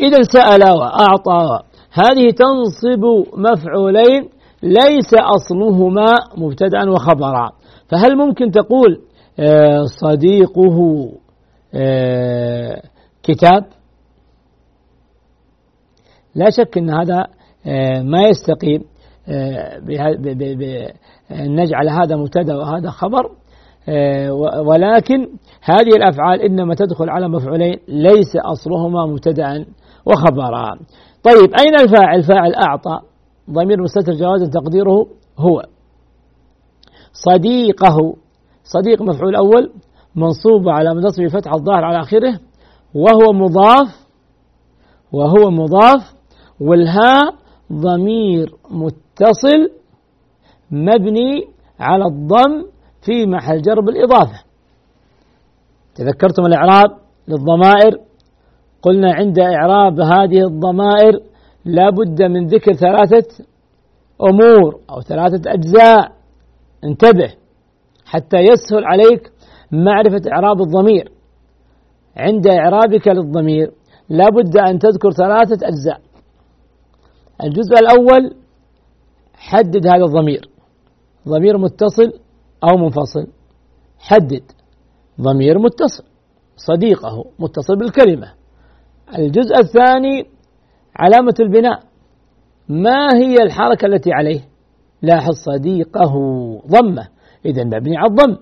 [0.00, 1.60] إذا سأل وأعطى
[1.92, 3.04] هذه تنصب
[3.36, 4.28] مفعولين
[4.62, 7.50] ليس أصلهما مبتدأ وخبرا.
[7.88, 9.00] فهل ممكن تقول
[9.38, 11.08] آه، صديقه
[11.74, 12.82] آه،
[13.22, 13.64] كتاب؟
[16.34, 17.26] لا شك أن هذا
[17.66, 18.84] آه، ما يستقيم
[21.30, 23.30] نجعل هذا مبتدأ وهذا خبر.
[24.64, 25.28] ولكن
[25.62, 29.66] هذه الأفعال إنما تدخل على مفعولين ليس أصلهما مبتدأ
[30.06, 30.78] وخبرا.
[31.22, 33.00] طيب أين الفاعل؟ فاعل أعطى
[33.50, 35.06] ضمير مستتر جوازا تقديره
[35.38, 35.62] هو.
[37.12, 38.16] صديقه
[38.64, 39.72] صديق مفعول أول
[40.14, 42.40] منصوب على نصب فتح الظاهر على آخره
[42.94, 44.06] وهو مضاف
[45.12, 46.14] وهو مضاف
[46.60, 47.34] والهاء
[47.72, 49.70] ضمير متصل
[50.70, 51.48] مبني
[51.80, 52.66] على الضم
[53.02, 54.44] في محل جر بالإضافة
[55.94, 56.90] تذكرتم الإعراب
[57.28, 58.05] للضمائر
[58.86, 61.20] قلنا عند إعراب هذه الضمائر
[61.64, 63.44] لا بد من ذكر ثلاثة
[64.30, 66.12] أمور أو ثلاثة أجزاء.
[66.84, 67.34] انتبه.
[68.04, 69.32] حتى يسهل عليك
[69.72, 71.12] معرفة إعراب الضمير.
[72.16, 73.72] عند إعرابك للضمير
[74.08, 76.00] لا بد أن تذكر ثلاثة أجزاء.
[77.44, 78.34] الجزء الأول
[79.34, 80.48] حدد هذا الضمير.
[81.28, 82.12] ضمير متصل
[82.64, 83.26] أو منفصل.
[83.98, 84.42] حدد.
[85.20, 86.04] ضمير متصل.
[86.56, 87.24] صديقه.
[87.38, 88.45] متصل بالكلمة.
[89.14, 90.26] الجزء الثاني
[90.96, 91.80] علامة البناء.
[92.68, 94.40] ما هي الحركة التي عليه؟
[95.02, 96.12] لاحظ صديقه
[96.66, 97.08] ضمه.
[97.46, 98.36] إذا مبني على الضم.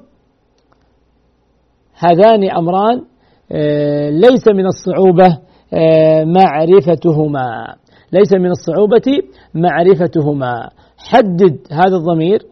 [1.99, 3.05] هذان أمران
[3.53, 5.39] آه، ليس من الصعوبة
[5.75, 7.75] آه، معرفتهما.
[8.13, 9.23] ليس من الصعوبة
[9.55, 10.69] معرفتهما.
[10.99, 12.43] حدد هذا الضمير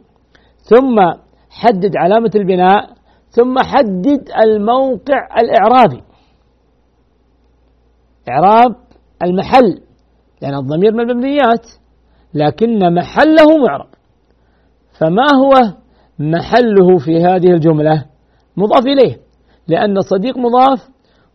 [0.62, 0.96] ثم
[1.51, 2.90] حدد علامة البناء
[3.31, 6.03] ثم حدد الموقع الإعرابي.
[8.30, 8.76] إعراب
[9.24, 9.80] المحل
[10.42, 11.66] لأن الضمير من المبنيات
[12.35, 13.88] لكن محله معرب.
[14.98, 15.52] فما هو
[16.18, 18.04] محله في هذه الجملة؟
[18.56, 19.16] مضاف إليه
[19.68, 20.88] لأن الصديق مضاف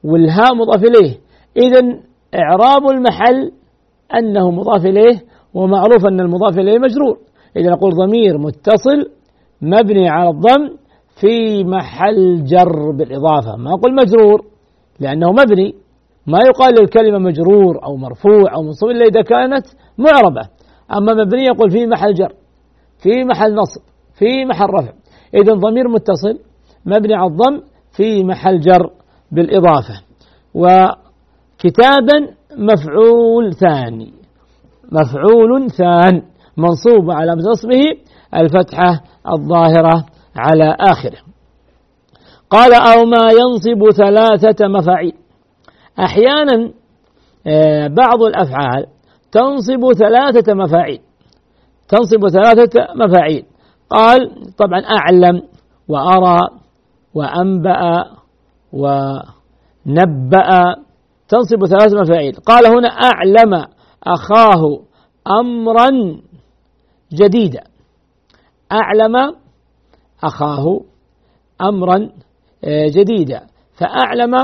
[0.04, 1.18] والهاء مضاف إليه.
[1.58, 2.00] إذا
[2.36, 3.52] إعراب المحل
[4.16, 5.22] أنه مضاف إليه
[5.54, 7.18] ومعروف أن المضاف إليه مجرور.
[7.58, 9.12] إذا نقول ضمير متصل
[9.62, 10.78] مبني على الضم
[11.22, 13.56] في محل جر بالإضافة.
[13.56, 14.46] ما أقول مجرور
[15.00, 15.76] لأنه مبني.
[16.28, 19.66] ما يقال للكلمة مجرور أو مرفوع أو منصوب إلا إذا كانت
[19.98, 20.50] معربة.
[20.98, 22.34] أما مبني يقول في محل جر
[23.04, 23.82] في محل نصب
[24.14, 24.94] في محل رفع.
[25.34, 26.40] إذا ضمير متصل
[26.86, 27.62] مبني على الضم
[27.92, 28.90] في محل جر
[29.32, 30.02] بالإضافة.
[30.54, 34.14] وكتابا مفعول ثاني.
[34.92, 36.22] مفعول ثان
[36.58, 37.84] منصوب على نصبه
[38.36, 41.18] الفتحة الظاهرة على آخره.
[42.50, 45.14] قال أو ما ينصب ثلاثة مفاعيل.
[46.00, 46.72] أحيانا
[47.48, 48.86] آه، بعض الأفعال
[49.32, 51.02] تنصب ثلاثة مفاعيل.
[51.88, 53.46] تنصب ثلاثة مفاعيل.
[53.90, 55.42] قال طبعا أعلم
[55.88, 56.40] وأرى
[57.14, 58.06] وأنبأ
[58.74, 60.76] ونبأ.
[61.28, 62.34] تنصب ثلاث مفاعيل.
[62.34, 63.66] قال هنا أعلم
[64.04, 64.80] أخاه
[65.28, 66.20] أمرا
[67.14, 67.64] جديدا.
[68.72, 69.36] أعلم
[70.24, 70.82] أخاه
[71.62, 72.10] أمرا
[72.64, 73.42] آه، جديدا.
[73.74, 74.36] فأعلم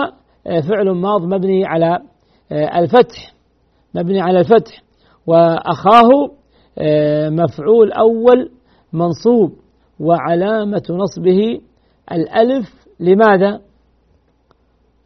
[0.45, 1.99] فعل ماض مبني على
[2.51, 3.33] آه، الفتح
[3.95, 4.83] مبني على الفتح.
[5.27, 6.09] وأخاه
[7.29, 8.51] مفعول أول
[8.93, 9.53] منصوب.
[9.99, 11.61] وعلامة نصبه
[12.11, 12.87] الألف.
[12.99, 13.61] لماذا؟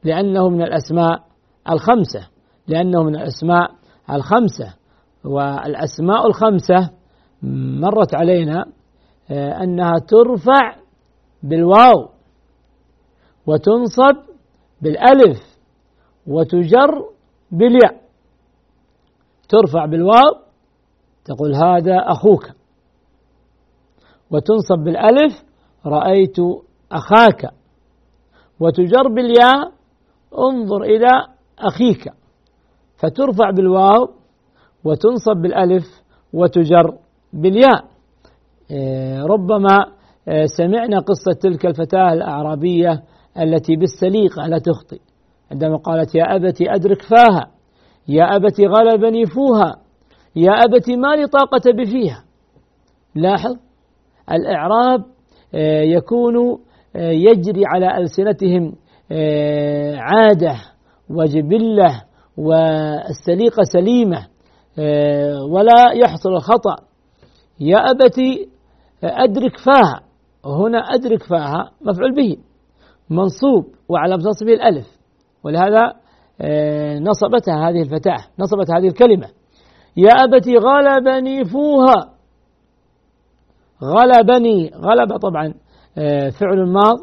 [0.03, 1.19] لأنه من الأسماء
[1.71, 2.27] الخمسة.
[2.67, 3.71] لأنه من الأسماء
[4.11, 4.73] الخمسة.
[5.25, 6.89] والأسماء الخمسة
[7.83, 8.65] مرت علينا
[9.31, 10.75] آه، أنها ترفع
[11.43, 12.09] بالواو
[13.47, 14.26] وتنصب
[14.81, 15.57] بالألف
[16.27, 17.09] وتجر
[17.51, 18.01] بالياء.
[19.49, 20.35] ترفع بالواو
[21.25, 22.43] تقول هذا أخوك.
[24.31, 25.43] وتنصب بالألف
[25.85, 26.35] رأيت
[26.91, 27.51] أخاك.
[28.59, 29.71] وتجر بالياء
[30.37, 31.27] انظر إلى
[31.59, 32.13] أخيك.
[32.97, 34.09] فترفع بالواو
[34.83, 35.83] وتنصب بالألف
[36.33, 36.97] وتجر
[37.33, 37.85] بالياء.
[38.71, 43.03] آه، ربما آه، سمعنا قصة تلك الفتاة الأعرابية
[43.39, 44.99] التي بالسليقة لا تخطئ
[45.51, 47.51] عندما قالت يا أبت أدرك فاها
[48.07, 49.75] يا أبت غلبني فوها
[50.35, 52.23] يا أبت ما لي طاقة بفيها.
[53.15, 53.57] لاحظ
[54.31, 55.03] الإعراب
[55.55, 56.59] آه، يكون
[56.95, 58.75] يجري على ألسنتهم
[59.97, 60.55] عادة
[61.09, 62.03] وجبلة
[62.37, 64.27] والسليقة سليمة
[65.49, 66.75] ولا يحصل الخطأ.
[67.59, 68.49] يا أبتي
[69.03, 70.01] أدرك فاها.
[70.45, 72.37] هنا أدرك فاها مفعول به.
[73.09, 74.87] منصوب وعلى نصبه الألف.
[75.43, 75.93] ولهذا
[76.41, 79.27] آه، نصبتها هذه الفتاة نصبت هذه الكلمة.
[79.97, 82.13] يا أبتي غلبني فوها.
[83.83, 85.53] غلبني غلب طبعا
[85.97, 86.97] آه، فعل الماض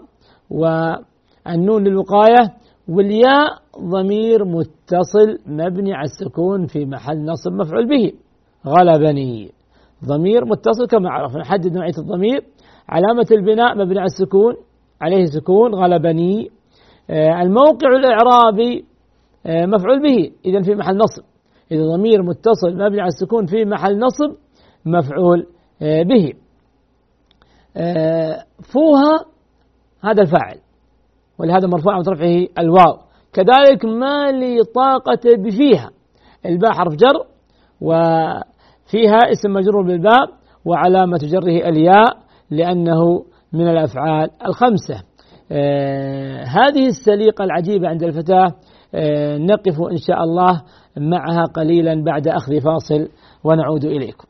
[0.50, 2.54] والنون للوقاية.
[2.88, 3.48] والياء
[3.80, 8.12] ضمير متصل مبني على السكون في محل نصب مفعول به.
[8.66, 9.50] غلبني.
[10.04, 12.44] ضمير متصل كما عرفنا نحدد نوعية الضمير.
[12.88, 14.54] علامة البناء مبني على السكون.
[15.04, 16.50] عليه سكون غلبني.
[17.10, 18.84] آه، الموقع الإعرابي
[19.46, 20.30] آه، مفعول به.
[20.46, 21.22] إذا في محل نصب.
[21.72, 24.36] إذا ضمير متصل مبني على السكون في محل نصب
[24.86, 25.46] مفعول
[25.82, 26.32] آه، به.
[28.72, 29.24] فوها
[30.02, 30.58] هذا الفاعل.
[31.38, 32.98] ولهذا مرفوع من رفعه الواو.
[33.32, 35.90] كذلك ما لي طاقة بفيها
[36.46, 37.26] الباء حرف جر
[37.80, 40.30] وفيها اسم مجرور بالباء
[40.64, 42.16] وعلامة جره الياء
[42.50, 45.04] لأنه من الأفعال الخمسة.
[45.52, 48.54] آه هذه السليقة العجيبة عند الفتاة
[48.94, 50.62] آه نقف إن شاء الله
[50.96, 53.08] معها قليلا بعد أخذ فاصل
[53.44, 54.28] ونعود إليكم.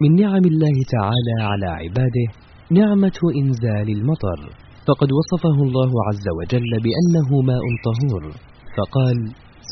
[0.00, 2.26] من نعم الله تعالى على عباده
[2.70, 4.65] نعمة إنزال المطر.
[4.88, 8.24] فقد وصفه الله عز وجل بأنه ماء طهور.
[8.76, 9.18] فقال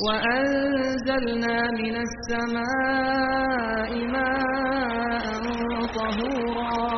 [0.07, 5.25] وأنزلنا من السماء ماء
[5.99, 6.89] طهورا.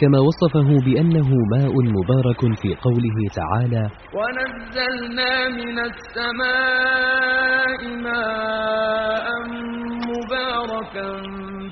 [0.00, 3.84] كما وصفه بأنه ماء مبارك في قوله تعالى
[4.18, 9.26] ونزلنا من السماء ماء
[10.10, 11.10] مباركا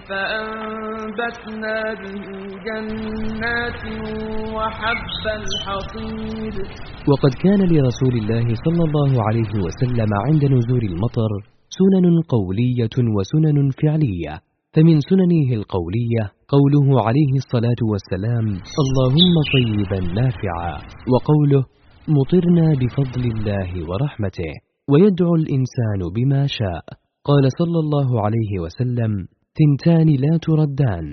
[0.09, 2.27] فأنبتنا به
[2.67, 3.83] جنات
[4.57, 6.57] وحب الحصيد.
[7.11, 11.31] وقد كان لرسول الله صلى الله عليه وسلم عند نزول المطر
[11.79, 14.35] سنن قولية وسنن فعلية
[14.75, 18.47] فمن سننه القولية قوله عليه الصلاة والسلام
[18.83, 20.75] اللهم طيبا نافعا
[21.13, 21.63] وقوله
[22.09, 24.53] مطرنا بفضل الله ورحمته
[24.91, 26.85] ويدعو الإنسان بما شاء
[27.25, 29.13] قال صلى الله عليه وسلم
[29.59, 31.07] تنتان لا تردان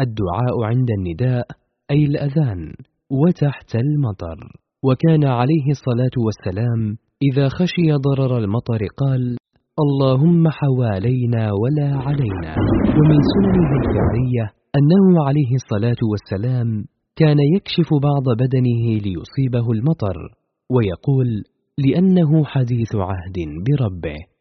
[0.00, 1.46] الدعاء عند النداء
[1.90, 2.72] أي الأذان
[3.10, 4.38] وتحت المطر.
[4.84, 9.36] وكان عليه الصلاة والسلام إذا خشي ضرر المطر قال
[9.84, 12.52] اللهم حوالينا ولا علينا.
[12.98, 14.44] ومن سننه الفعلية
[14.78, 16.84] أنه عليه الصلاة والسلام
[17.16, 20.16] كان يكشف بعض بدنه ليصيبه المطر
[20.70, 21.28] ويقول
[21.78, 24.33] لأنه حديث عهد بربه.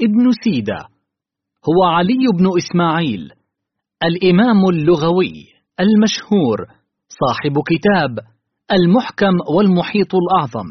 [0.00, 0.78] ابن سيدة
[1.68, 3.32] هو علي بن إسماعيل
[4.04, 5.46] الإمام اللغوي
[5.80, 6.58] المشهور
[7.08, 8.18] صاحب كتاب
[8.72, 10.68] المحكم والمحيط الأعظم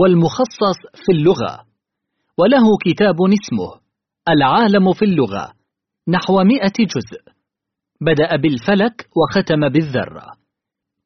[0.00, 1.66] والمخصص في اللغة
[2.38, 3.85] وله كتاب اسمه
[4.28, 5.52] العالم في اللغة
[6.08, 7.22] نحو مئة جزء.
[8.00, 10.26] بدأ بالفلك وختم بالذرة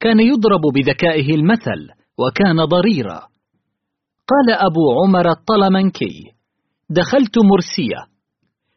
[0.01, 3.21] كان يضرب بذكائه المثل وكان ضريرا.
[4.31, 6.33] قال أبو عمر الطلمنكي
[6.91, 8.11] دخلت مرسية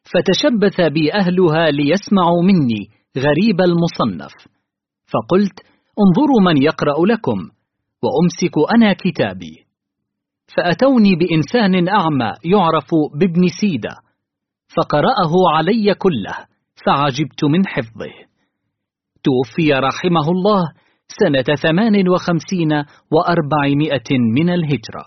[0.03, 4.33] فتشبث بي أهلها ليسمعوا مني غريب المصنف.
[5.05, 5.59] فقلت
[5.99, 7.37] انظروا من يقرأ لكم
[8.03, 9.65] وأمسك أنا كتابي.
[10.57, 12.87] فأتوني بإنسان أعمى يعرف
[13.19, 14.03] بابن سيدة
[14.77, 16.35] فقرأه علي كله
[16.85, 18.13] فعجبت من حفظه.
[19.23, 20.71] توفي رحمه الله
[21.07, 22.71] سنة ثمان وخمسين
[23.11, 25.05] وأربعمائة من الهجرة.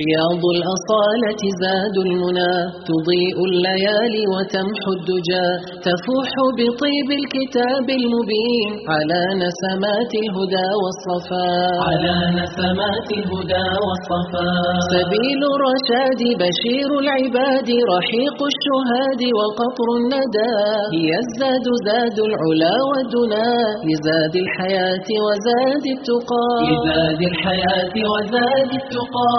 [0.00, 2.54] رياض الأصالة زاد المنى
[2.90, 5.48] تضيء الليالي وتمحو الدجى
[5.86, 16.90] تفوح بطيب الكتاب المبين على نسمات الهدى والصفاء على نسمات الهدى والصفاء سبيل الرشاد بشير
[17.02, 20.54] العباد رحيق الشهاد وقطر الندى.
[20.96, 23.48] هي الزاد زاد العلا والدنا
[23.88, 26.48] لزاد الحياة وزاد التقى.
[26.70, 29.32] لزاد الحياة وزاد التقى.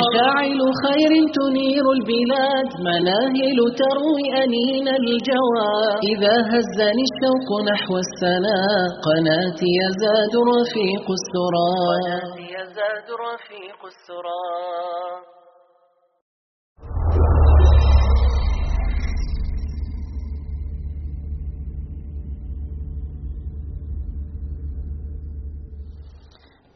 [0.00, 5.74] مشاعل خير تنير البلاد مناهل تروي أنين الجوى.
[6.12, 8.58] إذا هزني الشوق نحو السنا
[9.06, 11.72] قناتي يزاد رفيق السرى.
[11.92, 15.39] قناتي يزاد رفيق السرى.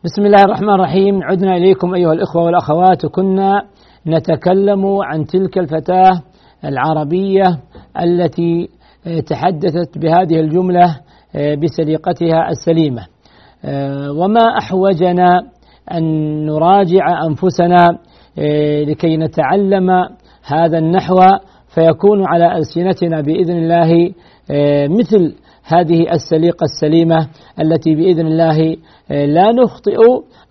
[0.05, 1.23] بسم الله الرحمن الرحيم.
[1.23, 3.05] عدنا إليكم أيها الإخوة والأخوات.
[3.05, 3.63] وكنا
[4.07, 6.23] نتكلم عن تلك الفتاة
[6.65, 7.43] العربية
[8.01, 8.69] التي
[9.27, 11.01] تحدثت بهذه الجملة
[11.35, 13.07] بسليقتها السليمة.
[14.19, 15.43] وما أحوجنا
[15.93, 16.05] أن
[16.47, 17.99] نراجع أنفسنا
[18.89, 19.91] لكي نتعلم
[20.47, 21.17] هذا النحو
[21.75, 24.13] فيكون على ألسنتنا بإذن الله
[25.01, 25.35] مثل
[25.67, 27.29] هذه السليقة السليمة
[27.61, 28.77] التي بإذن الله
[29.11, 29.97] لا نخطئ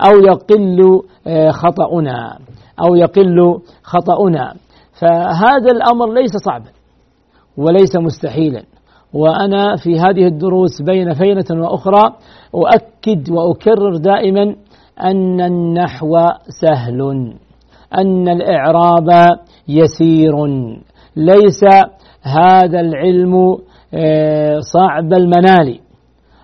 [0.02, 1.02] أو يقل
[1.50, 2.38] خطأنا
[2.86, 4.54] أو يقل خطأنا.
[5.00, 6.70] فهذا الأمر ليس صعبا
[7.58, 8.64] وليس مستحيلا.
[9.14, 12.04] وأنا في هذه الدروس بين فينة وأخرى
[12.56, 14.56] أؤكد وأكرر دائما
[15.04, 16.18] أن النحو
[16.62, 17.34] سهل
[17.98, 20.46] أن الإعراب يسير.
[21.16, 21.64] ليس
[22.22, 23.58] هذا العلم
[24.60, 25.80] صعب المنال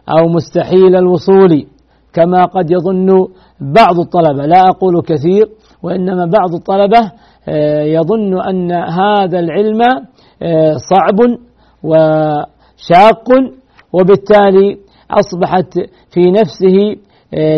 [0.09, 1.65] أو مستحيل الوصول
[2.13, 3.27] كما قد يظن
[3.61, 4.45] بعض الطلبة.
[4.45, 5.49] لا أقول كثير
[5.83, 7.11] وإنما بعض الطلبة
[7.83, 9.79] يظن أن هذا العلم
[10.75, 11.37] صعب
[11.83, 13.27] وشاق
[13.93, 14.77] وبالتالي
[15.11, 15.73] أصبحت
[16.11, 16.95] في نفسه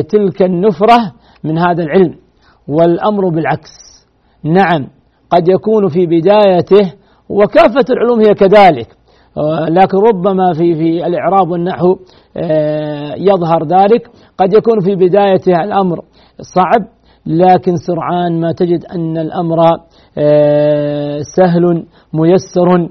[0.10, 1.14] تلك النفرة
[1.44, 2.16] من هذا العلم.
[2.68, 3.70] والأمر بالعكس.
[4.44, 4.88] نعم
[5.30, 6.94] قد يكون في بدايته
[7.30, 8.88] وكافة العلوم هي كذلك.
[9.70, 11.96] لكن ربما في في الإعراب والنحو
[13.18, 14.08] يظهر ذلك.
[14.38, 16.02] قد يكون في بدايته الأمر
[16.56, 16.88] صعب
[17.26, 19.58] لكن سرعان ما تجد أن الأمر
[21.36, 22.90] سهل ميسر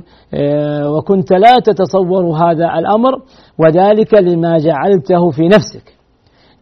[0.96, 3.12] وكنت لا تتصور هذا الأمر.
[3.58, 5.94] وذلك لما جعلته في نفسك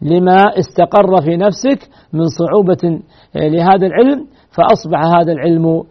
[0.01, 2.99] لما استقر في نفسك من صعوبة
[3.35, 4.27] لهذا العلم.
[4.51, 5.83] فأصبح هذا العلم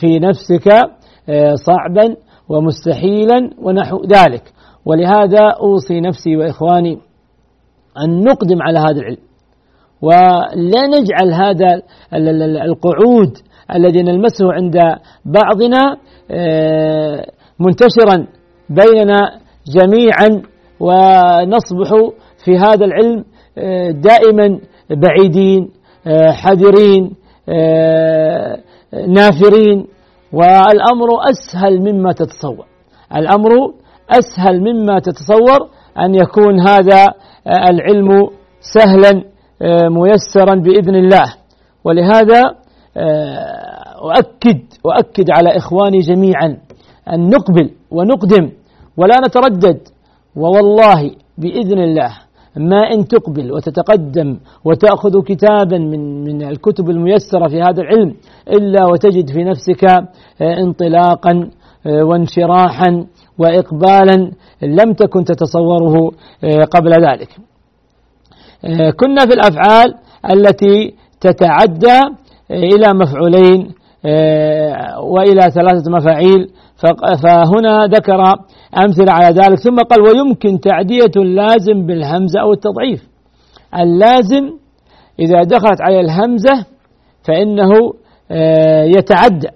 [0.00, 0.68] في نفسك
[1.66, 2.16] صعبا
[2.52, 4.52] ومستحيلا ونحو ذلك.
[4.86, 6.98] ولهذا أوصي نفسي وإخواني
[8.04, 9.24] أن نقدم على هذا العلم
[10.02, 11.82] ولا نجعل هذا
[12.64, 13.32] القعود
[13.74, 14.76] الذي نلمسه عند
[15.24, 15.96] بعضنا
[17.60, 18.26] منتشرا
[18.70, 19.20] بيننا
[19.76, 20.42] جميعا
[20.80, 21.90] ونصبح
[22.44, 23.24] في هذا العلم
[24.00, 25.70] دائما بعيدين
[26.42, 27.10] حذرين
[29.08, 29.86] نافرين.
[30.32, 32.66] والأمر أسهل مما تتصور.
[33.16, 33.50] الأمر
[34.10, 35.68] أسهل مما تتصور
[35.98, 37.06] أن يكون هذا
[37.46, 38.28] العلم
[38.60, 39.24] سهلا
[39.88, 41.34] ميسرا بإذن الله.
[41.84, 42.42] ولهذا
[44.02, 46.56] أؤكد أؤكد على إخواني جميعا
[47.12, 48.50] أن نقبل ونقدم
[48.96, 49.80] ولا نتردد
[50.36, 52.12] ووالله بإذن الله.
[52.56, 58.14] ما إن تقبل وتتقدم وتأخذ كتابا من من الكتب الميسرة في هذا العلم
[58.48, 59.84] إلا وتجد في نفسك
[60.42, 61.50] انطلاقا
[61.86, 63.06] وانشراحا
[63.38, 64.30] وإقبالا
[64.62, 66.10] لم تكن تتصوره
[66.70, 67.28] قبل ذلك.
[68.96, 69.94] كنا في الأفعال
[70.32, 72.00] التي تتعدى
[72.50, 73.72] إلى مفعولين
[75.02, 76.50] وإلى ثلاثة مفاعيل
[77.22, 78.20] فهنا ذكر
[78.84, 83.08] أمثلة على ذلك ثم قال ويمكن تعدية اللازم بالهمزة أو التضعيف.
[83.78, 84.50] اللازم
[85.18, 86.66] إذا دخلت عليه الهمزة
[87.24, 87.70] فإنه
[88.96, 89.48] يتعدى.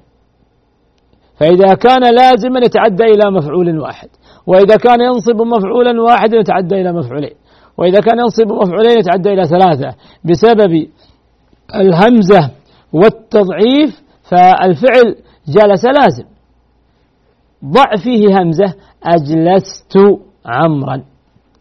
[1.41, 4.09] فإذا كان لازما يتعدى إلى مفعول واحد
[4.47, 7.35] وإذا كان ينصب مفعولا واحدا يتعدى إلى مفعولين
[7.79, 10.87] وإذا كان ينصب مفعولين يتعدى إلى ثلاثة بسبب
[11.75, 12.51] الهمزة
[12.93, 15.17] والتضعيف فالفعل
[15.49, 16.36] جلس لازم.
[17.67, 19.99] ضع فيه همزة أجلست
[20.47, 21.03] عمرا.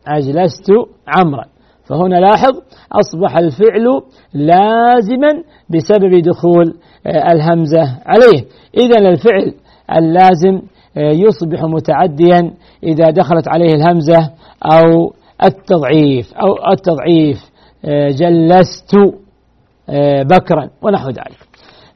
[0.07, 0.71] أجلست
[1.07, 1.45] عمرا.
[1.85, 2.53] فهنا لاحظ
[2.91, 4.01] أصبح الفعل
[4.33, 6.73] لازما بسبب دخول
[7.07, 8.45] الهمزة عليه.
[8.77, 9.53] إذا الفعل
[9.97, 10.61] اللازم
[10.97, 12.53] يصبح متعديا
[12.83, 14.31] إذا دخلت عليه الهمزة
[14.63, 17.51] أو التضعيف أو التضعيف
[18.09, 18.95] جلست
[19.89, 21.47] آه، بكرا ونحو ذلك.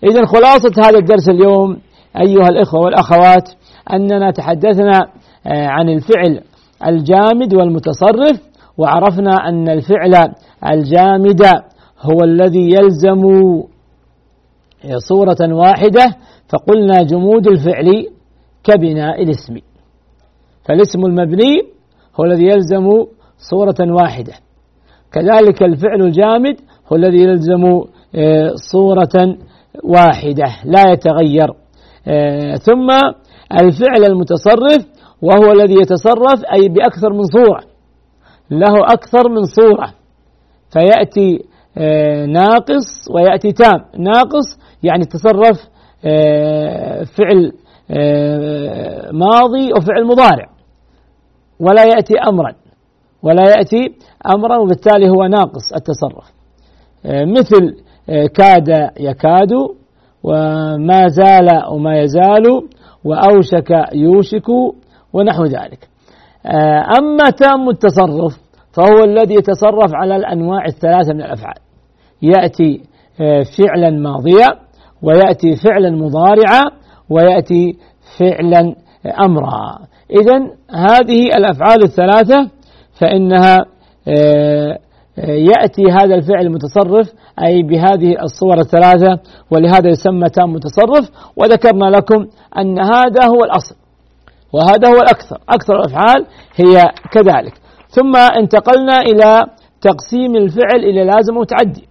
[0.04, 1.78] إذا خلاصة هذا الدرس اليوم
[2.18, 3.50] أيها الإخوة والأخوات
[3.94, 5.00] أننا تحدثنا
[5.48, 6.42] آه، عن الفعل
[6.88, 8.40] الجامد والمتصرف
[8.78, 10.34] وعرفنا أن الفعل
[10.72, 11.42] الجامد
[12.02, 13.22] هو الذي يلزم
[14.98, 16.16] صورة واحدة
[16.50, 18.06] فقلنا جمود الفعل
[18.64, 19.58] كبناء الاسم.
[20.66, 21.62] فالاسم المبني
[22.20, 23.06] هو الذي يلزم
[23.38, 24.34] صورة واحدة.
[25.12, 26.56] كذلك الفعل الجامد
[26.92, 27.66] هو الذي يلزم
[28.16, 29.38] آه، صورة
[29.84, 31.54] واحدة لا يتغير.
[32.08, 32.88] آه، ثم
[33.54, 34.86] الفعل المتصرف
[35.22, 37.62] وهو الذي يتصرف أي بأكثر من صورة.
[38.52, 39.94] له أكثر من صورة.
[40.74, 41.46] فيأتي
[41.78, 43.86] آه، ناقص ويأتي تام.
[43.98, 45.70] ناقص يعني تصرف
[47.18, 47.52] فعل
[49.14, 50.50] ماضي وفعل مضارع.
[51.60, 52.54] ولا يأتي أمرا.
[53.24, 53.96] ولا يأتي
[54.36, 56.40] أمرا وبالتالي هو ناقص التصرف.
[57.06, 57.76] آه، مثل
[58.10, 59.52] آه، كاد يكاد
[60.24, 62.44] وما زال وما يزال
[63.04, 64.50] وأوشك يوشك
[65.14, 65.88] ونحو ذلك.
[66.46, 68.40] آه، أما تام التصرف
[68.74, 71.58] فهو الذي يتصرف على الأنواع الثلاثة من الأفعال.
[72.22, 72.82] يأتي
[73.58, 74.48] فعلا ماضيا
[75.02, 76.64] ويأتي فعلا مضارعا
[77.10, 77.78] ويأتي
[78.20, 78.76] فعلا
[79.26, 79.80] أمرا.
[80.22, 80.38] إذا
[80.72, 82.50] هذه الأفعال الثلاثة
[83.02, 83.58] فإنها
[84.08, 84.80] آه، آه،
[85.28, 87.14] يأتي هذا الفعل المتصرف
[87.46, 89.20] أي بهذه الصور الثلاثة
[89.52, 91.10] ولهذا يسمى تام متصرف.
[91.36, 93.76] وذكرنا لكم أن هذا هو الأصل
[94.54, 97.54] وهذا هو الأكثر أكثر الأفعال هي كذلك.
[97.90, 99.44] ثم انتقلنا إلى
[99.82, 101.88] تقسيم الفعل إلى لازم وتعدي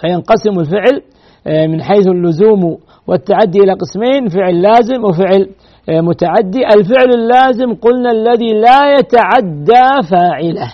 [0.00, 1.02] فينقسم الفعل
[1.46, 5.50] آه، من حيث اللزوم والتعدي إلى قسمين فعل لازم وفعل
[5.88, 6.66] متعدي.
[6.66, 10.72] الفعل اللازم قلنا الذي لا يتعدى فاعله.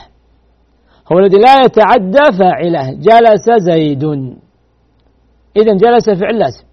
[1.13, 2.93] هو الذي لا يتعدى فاعله.
[2.93, 4.05] جلس زيد.
[5.57, 6.65] إذا جلس فعل لازم.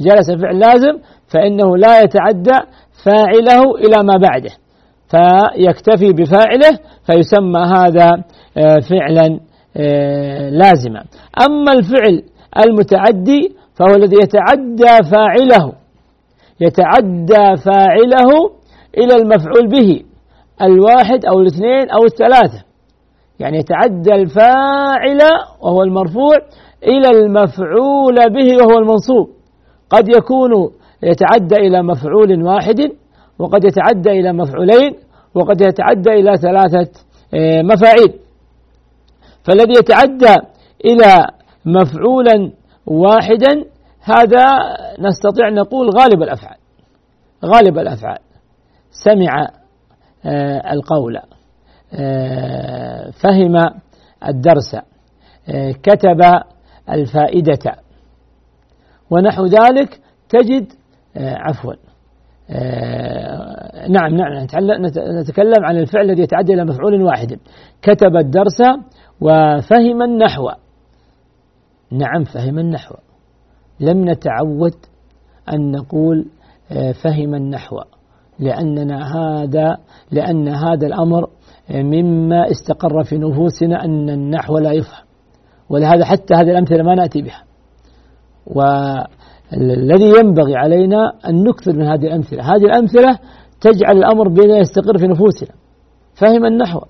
[0.00, 0.98] جلس فعل لازم
[1.28, 2.58] فإنه لا يتعدى
[3.04, 4.50] فاعله إلى ما بعده.
[5.08, 8.10] فيكتفي بفاعله فيسمى هذا
[8.56, 9.40] آه، فعلا
[9.76, 11.04] آه، لازما.
[11.46, 12.22] أما الفعل
[12.66, 15.72] المتعدي فهو الذي يتعدى فاعله.
[16.60, 18.50] يتعدى فاعله
[18.98, 20.02] إلى المفعول به
[20.62, 22.73] الواحد أو الاثنين أو الثلاثة.
[23.40, 25.20] يعني يتعدى الفاعل
[25.60, 26.36] وهو المرفوع
[26.82, 29.30] إلى المفعول به وهو المنصوب.
[29.90, 30.70] قد يكون
[31.02, 32.90] يتعدى إلى مفعول واحد
[33.38, 34.94] وقد يتعدى إلى مفعولين
[35.34, 36.90] وقد يتعدى إلى ثلاثة
[37.34, 38.20] آه، مفاعيل.
[39.44, 40.34] فالذي يتعدى
[40.84, 41.26] إلى
[41.64, 42.52] مفعولا
[42.86, 43.64] واحدا
[44.00, 44.44] هذا
[45.00, 46.56] نستطيع نقول غالب الأفعال.
[47.44, 48.18] غالب الأفعال.
[48.90, 49.48] سمع
[50.24, 51.18] آه، القول.
[53.12, 53.80] فهم
[54.28, 54.74] الدرس
[55.48, 56.20] آه، كتب
[56.90, 57.76] الفائدة.
[59.10, 60.66] ونحو ذلك تجد
[61.16, 61.74] عفوا
[63.88, 64.46] نعم نعم
[65.20, 67.38] نتكلم عن الفعل الذي يتعدى إلى مفعول واحد.
[67.82, 68.60] كتب الدرس
[69.20, 70.50] وفهم النحو.
[71.90, 72.94] نعم فهم النحو.
[73.80, 74.74] لم نتعود
[75.52, 76.26] أن نقول
[76.72, 77.80] آه، فهم النحو
[78.38, 79.76] لأننا هذا
[80.10, 81.28] لأن هذا الأمر آه،
[81.70, 85.04] مما استقر في نفوسنا أن النحو لا يفهم.
[85.68, 87.42] ولهذا حتى هذه الأمثلة ما نأتي بها.
[88.46, 92.42] والذي ينبغي علينا أن نكثر من هذه الأمثلة.
[92.42, 93.18] هذه الأمثلة
[93.60, 95.54] تجعل الأمر بنا يستقر في نفوسنا.
[96.14, 96.80] فهم النحو.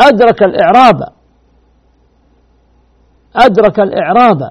[0.00, 1.00] أدرك الإعراب.
[3.36, 4.50] أدرك الإعراب.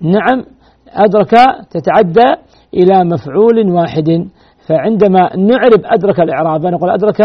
[0.00, 0.44] نعم.
[0.88, 1.30] أدرك
[1.70, 2.42] تتعدى
[2.74, 4.28] إلى مفعول واحد.
[4.70, 7.22] فعندما نعرب أدرك الإعراب نقول أدرك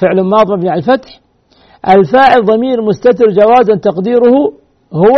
[0.00, 1.20] فعل ماض مبني على الفتح
[1.88, 4.52] الفاعل ضمير مستتر جوازا تقديره
[4.92, 5.16] هو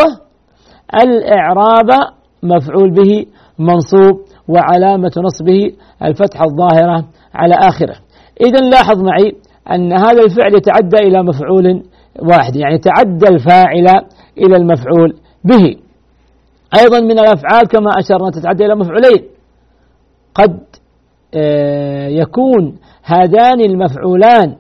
[1.03, 1.91] الإعراب
[2.43, 3.27] مفعول به
[3.59, 5.73] منصوب وعلامة نصبه
[6.03, 7.05] الفتحة الظاهرة
[7.35, 7.97] على آخره.
[8.47, 9.33] إذا لاحظ معي
[9.71, 11.83] أن هذا الفعل يتعدى إلى مفعول
[12.19, 13.87] واحد يعني تعدى الفاعل
[14.39, 15.77] إلى المفعول به.
[16.81, 19.29] أيضا من الأفعال كما أشرنا تتعدى إلى مفعولين.
[20.35, 20.61] قد
[22.09, 24.57] يكون هذان المفعولان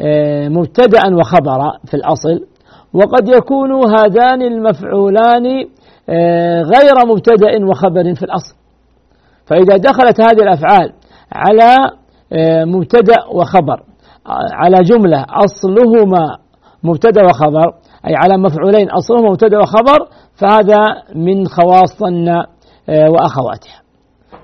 [0.00, 2.46] آه، مبتدأ وخبرا في الأصل
[2.92, 5.46] وقد يكون هذان المفعولان
[6.08, 8.54] آه، غير مبتدأ وخبر في الأصل.
[9.46, 10.92] فإذا دخلت هذه الأفعال
[11.32, 11.76] على
[12.66, 13.82] مبتدأ وخبر
[14.52, 16.38] على جملة أصلهما
[16.82, 17.74] مبتدأ وخبر
[18.06, 23.79] أي على مفعولين أصلهما مبتدأ وخبر فهذا من خواص ظن آه، وأخواتها.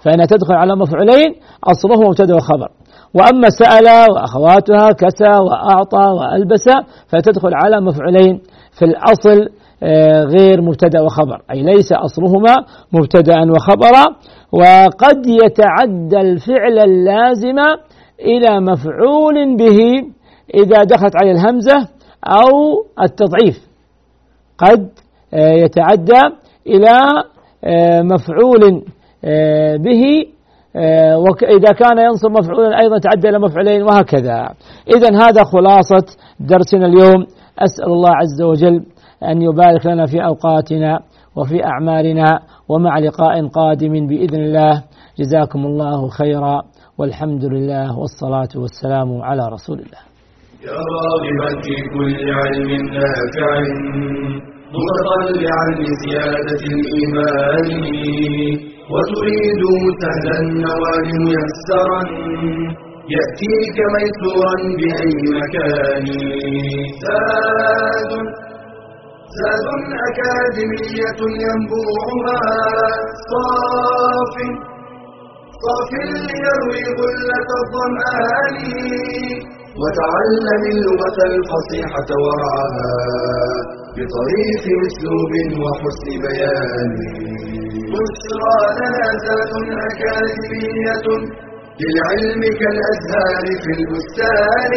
[0.06, 1.34] فإنها تدخل على مفعولين
[1.64, 2.68] أصله مبتدأ وخبر.
[3.14, 6.64] وأما سأل وأخواتها كسى وأعطى وألبس
[7.08, 8.40] فتدخل على مفعولين.
[8.78, 9.48] في الأصل
[9.82, 11.42] آه، غير مبتدأ وخبر.
[11.50, 12.54] أي ليس أصلهما
[12.92, 14.04] مبتدأ وخبرا.
[14.52, 17.58] وقد يتعدى الفعل اللازم
[18.20, 19.78] إلى مفعول به
[20.54, 21.88] إذا دخلت عليه الهمزة
[22.24, 23.58] أو التضعيف.
[24.58, 24.88] قد
[25.34, 26.20] آه، يتعدى
[26.66, 26.98] إلى
[27.64, 28.84] آه، مفعول
[29.86, 30.02] به
[31.24, 34.54] وإذا كان ينصب مفعولا أيضا تعدى إلى مفعولين وهكذا.
[34.96, 36.06] إذا هذا خلاصة
[36.40, 37.26] درسنا اليوم.
[37.58, 38.84] أسأل الله عز وجل
[39.24, 41.00] أن يبارك لنا في أوقاتنا
[41.36, 44.82] وفي أعمالنا ومع لقاء قادم بإذن الله.
[45.18, 46.62] جزاكم الله خيرا.
[46.98, 50.02] والحمد لله والصلاة والسلام على رسول الله.
[50.64, 53.50] يا راغبا في كل علم نافع
[54.76, 57.68] متطلعا لزيادة الإيمان.
[58.92, 59.62] وتريد
[60.02, 62.02] سهلا النوال ميسرا
[63.14, 66.06] يأتيك ميسورا بأي مكان.
[67.02, 68.12] زاد
[69.38, 69.66] زاد
[70.08, 72.40] أكاديمية ينبوعها.
[73.30, 74.34] صاف
[75.62, 75.90] صاف
[76.28, 78.56] ليروي غلة الظمآن.
[79.80, 82.92] وتعلم اللغة الفصيحة ورعاها
[83.96, 85.32] بطريق أسلوب
[85.62, 86.92] وحسن بيان.
[87.92, 89.52] بشرى لنا زاد
[89.88, 91.06] أكاديمية
[91.80, 94.72] للعلم كالأزهار في البستان.